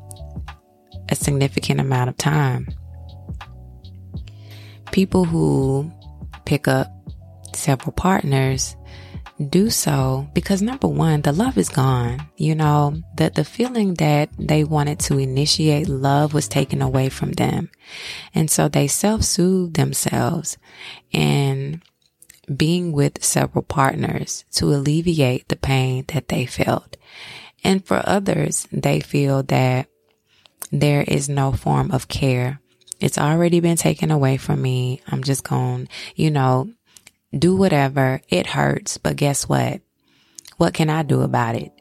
a 1.10 1.16
significant 1.16 1.80
amount 1.80 2.10
of 2.10 2.18
time. 2.18 2.68
People 4.92 5.26
who 5.26 5.92
pick 6.46 6.68
up 6.68 6.88
several 7.54 7.92
partners 7.92 8.76
do 9.50 9.70
so 9.70 10.28
because 10.34 10.62
number 10.62 10.88
one, 10.88 11.22
the 11.22 11.34
love 11.34 11.58
is 11.58 11.68
gone. 11.70 12.30
You 12.38 12.56
know, 12.56 13.02
that 13.18 13.36
the 13.36 13.44
feeling 13.44 13.96
that 13.96 14.30
they 14.40 14.64
wanted 14.64 15.00
to 15.02 15.18
initiate 15.18 15.90
love 15.90 16.34
was 16.34 16.48
taken 16.48 16.82
away 16.82 17.10
from 17.10 17.34
them. 17.34 17.70
And 18.34 18.50
so 18.50 18.70
they 18.70 18.88
self-soothe 18.88 19.74
themselves 19.74 20.58
and 21.14 21.82
being 22.56 22.92
with 22.92 23.24
several 23.24 23.64
partners 23.64 24.46
to 24.52 24.74
alleviate 24.74 25.48
the 25.50 25.56
pain 25.56 26.06
that 26.14 26.30
they 26.30 26.46
felt. 26.46 26.96
And 27.66 27.84
for 27.84 28.00
others, 28.06 28.68
they 28.72 29.00
feel 29.00 29.42
that 29.44 29.88
there 30.72 31.02
is 31.02 31.28
no 31.28 31.52
form 31.52 31.90
of 31.92 32.08
care. 32.08 32.62
It's 33.00 33.18
already 33.18 33.60
been 33.60 33.76
taken 33.76 34.12
away 34.12 34.38
from 34.38 34.62
me. 34.62 35.02
I'm 35.08 35.24
just 35.24 35.44
going, 35.44 35.90
you 36.16 36.30
know, 36.30 36.72
do 37.36 37.56
whatever. 37.56 38.22
It 38.30 38.46
hurts, 38.46 39.00
but 39.00 39.16
guess 39.16 39.50
what? 39.50 39.82
What 40.58 40.76
can 40.76 40.92
I 40.92 41.02
do 41.02 41.22
about 41.22 41.56
it? 41.56 41.72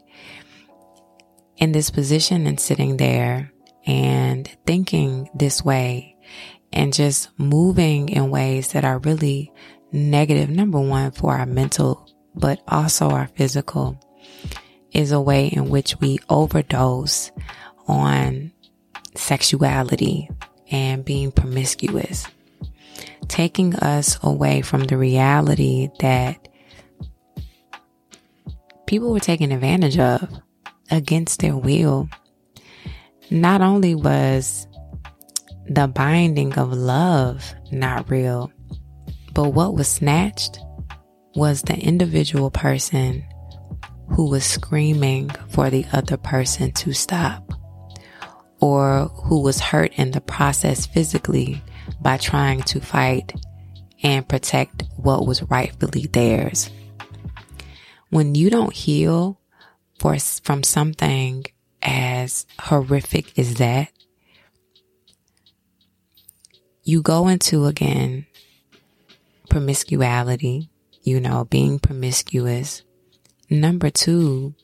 In 1.59 1.73
this 1.73 1.90
position 1.90 2.47
and 2.47 2.59
sitting 2.59 2.97
there 2.97 3.53
and 3.87 4.49
thinking 4.66 5.29
this 5.35 5.62
way 5.62 6.16
and 6.73 6.94
just 6.94 7.29
moving 7.38 8.09
in 8.09 8.31
ways 8.31 8.73
that 8.73 8.87
are 8.87 9.01
really 9.01 9.53
negative, 9.92 10.49
number 10.49 10.81
one, 10.81 11.11
for 11.11 11.37
our 11.37 11.47
mental, 11.47 12.09
but 12.35 12.62
also 12.66 13.11
our 13.11 13.29
physical, 13.37 14.01
is 14.94 15.12
a 15.12 15.20
way 15.20 15.48
in 15.48 15.68
which 15.68 16.00
we 16.00 16.18
overdose 16.30 17.33
on 17.87 18.52
sexuality 19.16 20.30
and 20.70 21.04
being 21.04 21.30
promiscuous, 21.33 22.26
taking 23.28 23.74
us 23.76 24.18
away 24.22 24.62
from 24.62 24.85
the 24.85 24.96
reality 24.96 25.90
that 26.00 26.48
people 28.87 29.11
were 29.12 29.20
taken 29.20 29.52
advantage 29.52 29.98
of 29.98 30.28
against 30.90 31.40
their 31.40 31.57
will. 31.57 32.09
Not 33.30 33.61
only 33.61 33.94
was 33.94 34.66
the 35.66 35.88
binding 35.88 36.54
of 36.54 36.72
love 36.72 37.54
not 37.72 38.11
real, 38.11 38.52
but 39.33 39.50
what 39.50 39.74
was 39.74 39.88
snatched 39.88 40.59
was 41.35 41.62
the 41.62 41.76
individual 41.76 42.50
person 42.50 43.24
who 44.09 44.29
was 44.29 44.45
screaming 44.45 45.31
for 45.49 45.71
the 45.71 45.85
other 45.93 46.17
person 46.17 46.73
to 46.73 46.93
stop 46.93 47.53
or 48.61 49.09
who 49.25 49.43
was 49.43 49.61
hurt 49.61 49.93
in 49.95 50.12
the 50.12 50.21
process 50.21 50.87
physically 50.87 51.62
by 52.01 52.17
trying 52.17 52.62
to 52.62 52.81
fight 52.81 53.33
and 54.03 54.29
protect 54.29 54.85
what 54.97 55.27
was 55.27 55.43
rightfully 55.45 56.07
theirs. 56.07 56.71
When 58.11 58.35
you 58.35 58.51
don't 58.51 58.73
heal 58.73 59.40
for, 59.99 60.19
from 60.19 60.62
something 60.62 61.45
as 61.83 62.47
horrific 62.59 63.38
as 63.38 63.57
that, 63.57 63.90
you 66.83 67.03
go 67.03 67.29
into 67.29 67.64
again 67.64 68.27
promiscuity, 69.49 70.71
you 71.03 71.21
know, 71.21 71.45
being 71.45 71.79
promiscuous. 71.79 72.83
Number 73.50 73.90
two, 73.90 74.54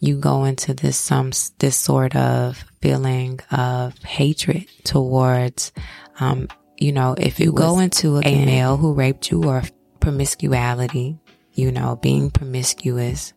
you 0.00 0.18
go 0.18 0.44
into 0.44 0.74
this 0.74 0.96
some 0.96 1.32
this 1.58 1.76
sort 1.76 2.14
of 2.16 2.64
feeling 2.80 3.40
of 3.50 3.96
hatred 4.04 4.66
towards 4.84 5.72
um 6.20 6.48
you 6.76 6.92
know 6.92 7.14
if 7.18 7.40
you 7.40 7.50
go 7.50 7.78
into 7.78 8.18
a 8.18 8.44
male 8.44 8.76
who 8.76 8.92
raped 8.92 9.30
you 9.30 9.44
or 9.44 9.62
promiscuity 10.00 11.18
you 11.56 11.72
know, 11.72 11.96
being 11.96 12.30
promiscuous. 12.30 13.32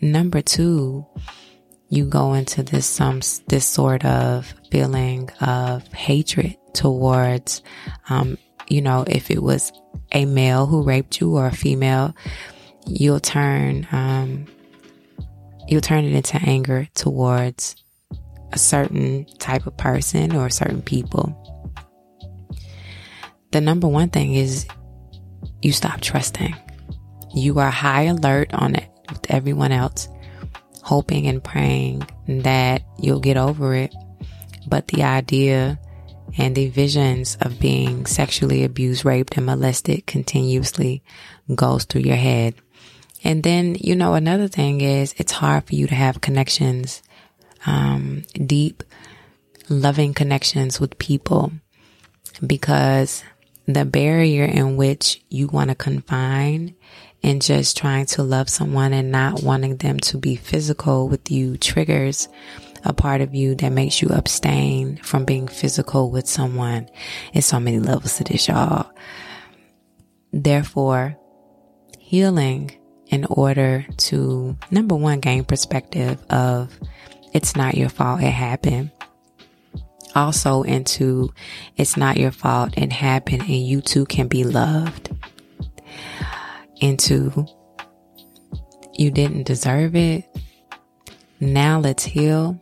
Number 0.00 0.42
two, 0.42 1.06
you 1.88 2.04
go 2.04 2.34
into 2.34 2.62
this 2.62 2.86
some 2.86 3.20
this 3.48 3.66
sort 3.66 4.04
of 4.04 4.54
feeling 4.70 5.30
of 5.40 5.90
hatred 5.92 6.56
towards, 6.74 7.62
um, 8.10 8.36
you 8.68 8.82
know, 8.82 9.04
if 9.08 9.30
it 9.30 9.42
was 9.42 9.72
a 10.12 10.26
male 10.26 10.66
who 10.66 10.82
raped 10.82 11.20
you 11.20 11.36
or 11.36 11.46
a 11.46 11.52
female, 11.52 12.14
you'll 12.86 13.20
turn 13.20 13.86
um, 13.92 14.46
you'll 15.68 15.80
turn 15.80 16.04
it 16.04 16.14
into 16.14 16.36
anger 16.36 16.88
towards 16.94 17.76
a 18.52 18.58
certain 18.58 19.26
type 19.38 19.66
of 19.66 19.76
person 19.76 20.34
or 20.34 20.48
certain 20.48 20.82
people. 20.82 21.42
The 23.52 23.60
number 23.60 23.88
one 23.88 24.10
thing 24.10 24.34
is 24.34 24.66
you 25.62 25.72
stop 25.72 26.00
trusting. 26.00 26.54
You 27.34 27.58
are 27.58 27.70
high 27.70 28.02
alert 28.02 28.54
on 28.54 28.76
it 28.76 28.88
with 29.10 29.30
everyone 29.30 29.72
else 29.72 30.08
hoping 30.82 31.26
and 31.26 31.42
praying 31.42 32.06
that 32.28 32.82
you'll 33.00 33.20
get 33.20 33.36
over 33.36 33.74
it. 33.74 33.92
But 34.68 34.88
the 34.88 35.02
idea 35.02 35.80
and 36.38 36.54
the 36.54 36.68
visions 36.68 37.36
of 37.40 37.58
being 37.58 38.06
sexually 38.06 38.62
abused, 38.62 39.04
raped, 39.04 39.36
and 39.36 39.46
molested 39.46 40.06
continuously 40.06 41.02
goes 41.54 41.84
through 41.84 42.02
your 42.02 42.16
head. 42.16 42.54
And 43.24 43.42
then, 43.42 43.76
you 43.80 43.96
know, 43.96 44.14
another 44.14 44.48
thing 44.48 44.80
is 44.80 45.14
it's 45.16 45.32
hard 45.32 45.64
for 45.64 45.74
you 45.74 45.86
to 45.86 45.94
have 45.94 46.20
connections, 46.20 47.02
um, 47.66 48.22
deep, 48.34 48.82
loving 49.68 50.14
connections 50.14 50.78
with 50.80 50.98
people 50.98 51.52
because 52.46 53.24
the 53.66 53.84
barrier 53.84 54.44
in 54.44 54.76
which 54.76 55.24
you 55.28 55.48
want 55.48 55.70
to 55.70 55.74
confine 55.74 56.76
and 57.22 57.42
just 57.42 57.76
trying 57.76 58.06
to 58.06 58.22
love 58.22 58.48
someone 58.48 58.92
and 58.92 59.10
not 59.10 59.42
wanting 59.42 59.76
them 59.78 59.98
to 59.98 60.18
be 60.18 60.36
physical 60.36 61.08
with 61.08 61.30
you 61.30 61.56
triggers 61.56 62.28
a 62.84 62.92
part 62.92 63.20
of 63.20 63.34
you 63.34 63.56
that 63.56 63.72
makes 63.72 64.00
you 64.00 64.08
abstain 64.10 64.96
from 64.98 65.24
being 65.24 65.48
physical 65.48 66.10
with 66.10 66.28
someone. 66.28 66.88
It's 67.32 67.46
so 67.46 67.58
many 67.58 67.80
levels 67.80 68.16
to 68.18 68.24
this, 68.24 68.46
y'all. 68.46 68.88
Therefore, 70.32 71.16
healing 71.98 72.76
in 73.08 73.24
order 73.26 73.86
to, 73.96 74.56
number 74.70 74.94
one, 74.94 75.20
gain 75.20 75.44
perspective 75.44 76.18
of 76.30 76.78
it's 77.32 77.56
not 77.56 77.76
your 77.76 77.88
fault, 77.88 78.22
it 78.22 78.30
happened. 78.30 78.90
Also, 80.14 80.62
into 80.62 81.32
it's 81.76 81.96
not 81.96 82.16
your 82.16 82.30
fault, 82.30 82.76
it 82.76 82.92
happened, 82.92 83.42
and 83.42 83.50
you 83.50 83.80
too 83.80 84.06
can 84.06 84.28
be 84.28 84.44
loved 84.44 85.10
into 86.80 87.46
you 88.94 89.10
didn't 89.10 89.44
deserve 89.44 89.94
it. 89.94 90.24
Now 91.38 91.80
let's 91.80 92.04
heal 92.04 92.58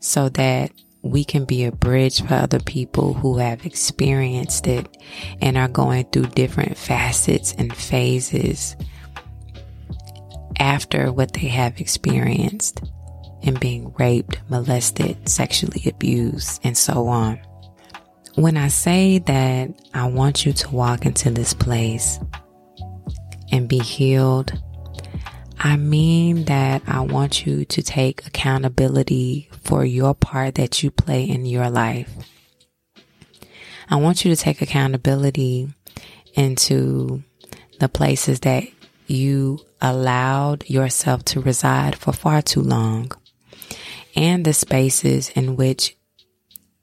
so 0.00 0.28
that 0.30 0.72
we 1.02 1.24
can 1.24 1.44
be 1.44 1.64
a 1.64 1.72
bridge 1.72 2.22
for 2.22 2.34
other 2.34 2.58
people 2.58 3.14
who 3.14 3.38
have 3.38 3.64
experienced 3.64 4.66
it 4.66 4.98
and 5.40 5.56
are 5.56 5.68
going 5.68 6.04
through 6.06 6.26
different 6.26 6.76
facets 6.76 7.54
and 7.56 7.74
phases 7.74 8.76
after 10.60 11.10
what 11.10 11.32
they 11.32 11.48
have 11.48 11.80
experienced 11.80 12.82
and 13.42 13.58
being 13.58 13.92
raped, 13.98 14.38
molested, 14.48 15.28
sexually 15.28 15.82
abused, 15.86 16.60
and 16.62 16.76
so 16.76 17.08
on. 17.08 17.40
When 18.36 18.56
I 18.56 18.68
say 18.68 19.18
that 19.18 19.70
I 19.92 20.06
want 20.06 20.46
you 20.46 20.52
to 20.52 20.70
walk 20.70 21.04
into 21.06 21.30
this 21.30 21.54
place 21.54 22.20
and 23.50 23.68
be 23.68 23.78
healed. 23.78 24.52
I 25.58 25.76
mean 25.76 26.44
that 26.44 26.82
I 26.86 27.00
want 27.00 27.44
you 27.44 27.64
to 27.66 27.82
take 27.82 28.26
accountability 28.26 29.50
for 29.62 29.84
your 29.84 30.14
part 30.14 30.54
that 30.54 30.82
you 30.82 30.90
play 30.90 31.24
in 31.24 31.44
your 31.44 31.68
life. 31.68 32.10
I 33.88 33.96
want 33.96 34.24
you 34.24 34.34
to 34.34 34.40
take 34.40 34.62
accountability 34.62 35.68
into 36.34 37.22
the 37.78 37.88
places 37.88 38.40
that 38.40 38.64
you 39.06 39.58
allowed 39.80 40.68
yourself 40.68 41.24
to 41.24 41.40
reside 41.40 41.96
for 41.96 42.12
far 42.12 42.42
too 42.42 42.60
long 42.60 43.10
and 44.16 44.44
the 44.44 44.52
spaces 44.52 45.30
in 45.30 45.56
which 45.56 45.96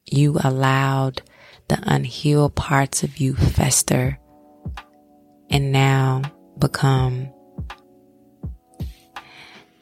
you 0.05 0.37
allowed 0.43 1.21
the 1.67 1.79
unhealed 1.83 2.55
parts 2.55 3.03
of 3.03 3.17
you 3.17 3.35
fester 3.35 4.17
and 5.49 5.71
now 5.71 6.21
become 6.57 7.29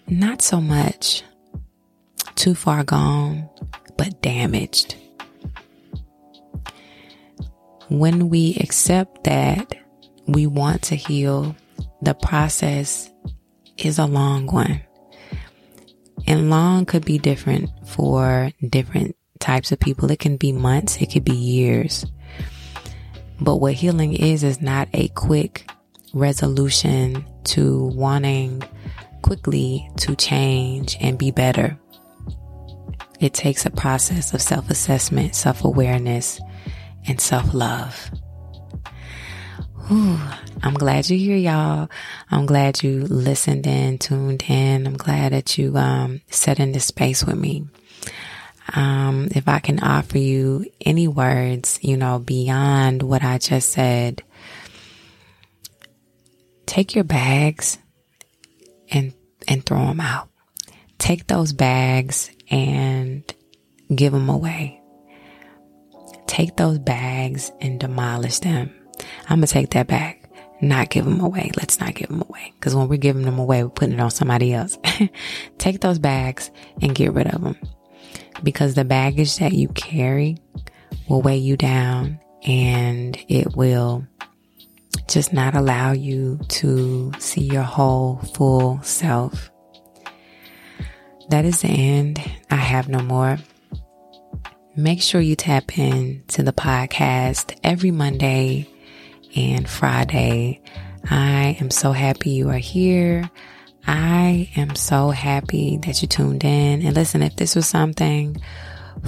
not 0.08 0.42
so 0.42 0.62
much 0.62 1.24
too 2.36 2.54
far 2.54 2.84
gone, 2.84 3.50
but 3.98 4.22
damaged. 4.22 4.96
When 7.90 8.30
we 8.30 8.56
accept 8.60 9.24
that 9.24 9.74
we 10.28 10.48
want 10.48 10.84
to 10.84 10.96
heal, 10.96 11.56
the 12.06 12.14
process 12.14 13.10
is 13.78 14.00
a 14.00 14.06
long 14.06 14.46
one. 14.48 14.82
And 16.28 16.50
long 16.50 16.86
could 16.86 17.06
be 17.06 17.18
different 17.18 17.70
for 17.88 18.52
different 18.68 19.16
types 19.40 19.72
of 19.72 19.80
people. 19.80 20.10
It 20.12 20.20
can 20.20 20.38
be 20.38 20.52
months, 20.52 20.98
it 20.98 21.12
could 21.12 21.26
be 21.26 21.36
years. 21.36 22.06
But 23.40 23.58
what 23.58 23.74
healing 23.74 24.14
is, 24.14 24.44
is 24.44 24.62
not 24.62 24.88
a 24.94 25.10
quick 25.10 25.70
resolution 26.14 27.26
to 27.46 27.86
wanting 27.88 28.64
quickly 29.22 29.90
to 29.98 30.16
change 30.16 30.98
and 31.02 31.18
be 31.18 31.32
better. 31.32 31.78
It 33.20 33.34
takes 33.34 33.66
a 33.66 33.72
process 33.72 34.34
of 34.34 34.42
self 34.42 34.70
assessment, 34.70 35.36
self 35.36 35.64
awareness, 35.64 36.40
and 37.08 37.20
self 37.20 37.54
love. 37.54 38.12
I'm 39.88 40.74
glad 40.74 41.10
you're 41.10 41.20
here, 41.20 41.38
y'all. 41.38 41.90
I'm 42.32 42.48
glad 42.48 42.82
you 42.82 43.02
listened 43.02 43.68
in, 43.68 44.00
tuned 44.00 44.44
in. 44.48 44.88
I'm 44.88 44.98
glad 44.98 45.32
that 45.32 45.60
you 45.60 45.78
um, 45.78 46.22
sat 46.28 46.60
in 46.60 46.72
this 46.72 46.86
space 46.86 47.24
with 47.24 47.38
me. 47.38 47.68
Um, 48.74 49.28
if 49.36 49.48
I 49.48 49.60
can 49.60 49.80
offer 49.80 50.18
you 50.18 50.66
any 50.82 51.08
words, 51.08 51.78
you 51.84 51.98
know, 51.98 52.18
beyond 52.18 53.04
what 53.04 53.24
I 53.24 53.38
just 53.38 53.70
said, 53.70 54.24
take 56.66 56.96
your 56.96 57.04
bags 57.04 57.78
and 58.90 59.14
and 59.48 59.64
throw 59.64 59.86
them 59.86 60.02
out. 60.02 60.30
Take 60.98 61.28
those 61.28 61.54
bags 61.54 62.32
and 62.50 63.24
give 63.94 64.14
them 64.14 64.30
away. 64.30 64.82
Take 66.26 66.56
those 66.56 66.80
bags 66.80 67.52
and 67.62 67.80
demolish 67.80 68.40
them. 68.40 68.74
I'm 69.30 69.38
gonna 69.38 69.48
take 69.48 69.72
that 69.72 69.88
back, 69.88 70.30
not 70.62 70.90
give 70.90 71.06
them 71.06 71.20
away. 71.20 71.52
Let's 71.58 71.80
not 71.80 71.96
give 71.96 72.10
them 72.10 72.24
away 72.28 72.54
because 72.60 72.76
when 72.76 72.88
we're 72.88 72.98
giving 72.98 73.24
them 73.24 73.40
away, 73.40 73.64
we're 73.64 73.70
putting 73.70 73.96
it 73.96 74.00
on 74.00 74.12
somebody 74.12 74.54
else. 74.54 74.78
take 75.58 75.82
those 75.82 76.00
bags 76.00 76.52
and 76.82 76.96
get 76.96 77.14
rid 77.14 77.28
of 77.28 77.42
them 77.42 77.58
because 78.44 78.76
the 78.76 78.86
baggage 78.86 79.38
that 79.38 79.54
you 79.54 79.70
carry 79.70 80.38
will 81.10 81.22
weigh 81.22 81.38
you 81.38 81.58
down 81.58 82.20
and 82.44 83.18
it 83.28 83.56
will 83.56 84.06
just 85.08 85.34
not 85.34 85.56
allow 85.56 85.92
you 85.92 86.40
to 86.48 87.12
see 87.20 87.42
your 87.42 87.64
whole 87.64 88.18
full 88.34 88.82
self. 88.82 89.52
That 91.30 91.46
is 91.46 91.62
the 91.62 91.70
end. 91.70 92.22
I 92.50 92.56
have 92.56 92.88
no 92.88 93.00
more. 93.00 93.38
Make 94.76 95.02
sure 95.02 95.22
you 95.22 95.36
tap 95.36 95.78
in 95.78 96.24
to 96.30 96.44
the 96.44 96.54
podcast 96.54 97.58
every 97.64 97.92
Monday 97.92 98.68
and 99.36 99.68
Friday. 99.68 100.62
I 101.10 101.58
am 101.60 101.70
so 101.70 101.92
happy 101.92 102.32
you 102.32 102.50
are 102.50 102.58
here. 102.58 103.30
I 103.88 104.50
am 104.56 104.76
so 104.76 105.12
happy 105.12 105.78
that 105.78 106.02
you 106.02 106.08
tuned 106.08 106.44
in. 106.44 106.86
And 106.86 106.96
listen, 106.96 107.22
if 107.22 107.36
this 107.36 107.56
was 107.56 107.68
something 107.68 108.42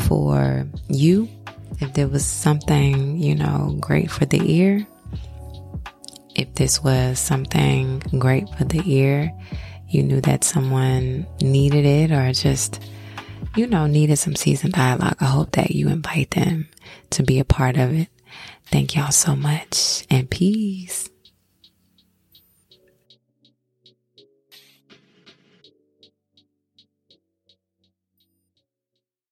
for 0.08 0.68
you, 0.88 1.28
if 1.80 1.94
there 1.94 2.08
was 2.08 2.26
something, 2.26 3.18
you 3.18 3.36
know, 3.36 3.76
great 3.80 4.12
for 4.12 4.26
the 4.26 4.42
ear, 4.52 4.86
if 6.36 6.54
this 6.54 6.84
was 6.84 7.20
something 7.20 8.00
great 8.20 8.48
for 8.56 8.66
the 8.66 8.82
ear, 8.86 9.32
you 9.90 10.04
knew 10.04 10.22
that 10.22 10.44
someone 10.44 11.26
needed 11.42 11.86
it 11.86 12.12
or 12.12 12.32
just, 12.34 12.84
you 13.56 13.66
know, 13.66 13.88
needed 13.88 14.18
some 14.18 14.36
seasoned 14.36 14.74
dialogue, 14.74 15.18
I 15.20 15.26
hope 15.26 15.54
that 15.54 15.72
you 15.72 15.88
invite 15.88 16.32
them 16.32 16.68
to 17.12 17.24
be 17.24 17.40
a 17.40 17.46
part 17.46 17.78
of 17.78 17.94
it. 17.94 18.10
Thank 18.70 18.96
y'all 18.96 19.12
so 19.12 19.36
much 19.36 20.06
and 20.10 20.30
peace. 20.30 21.10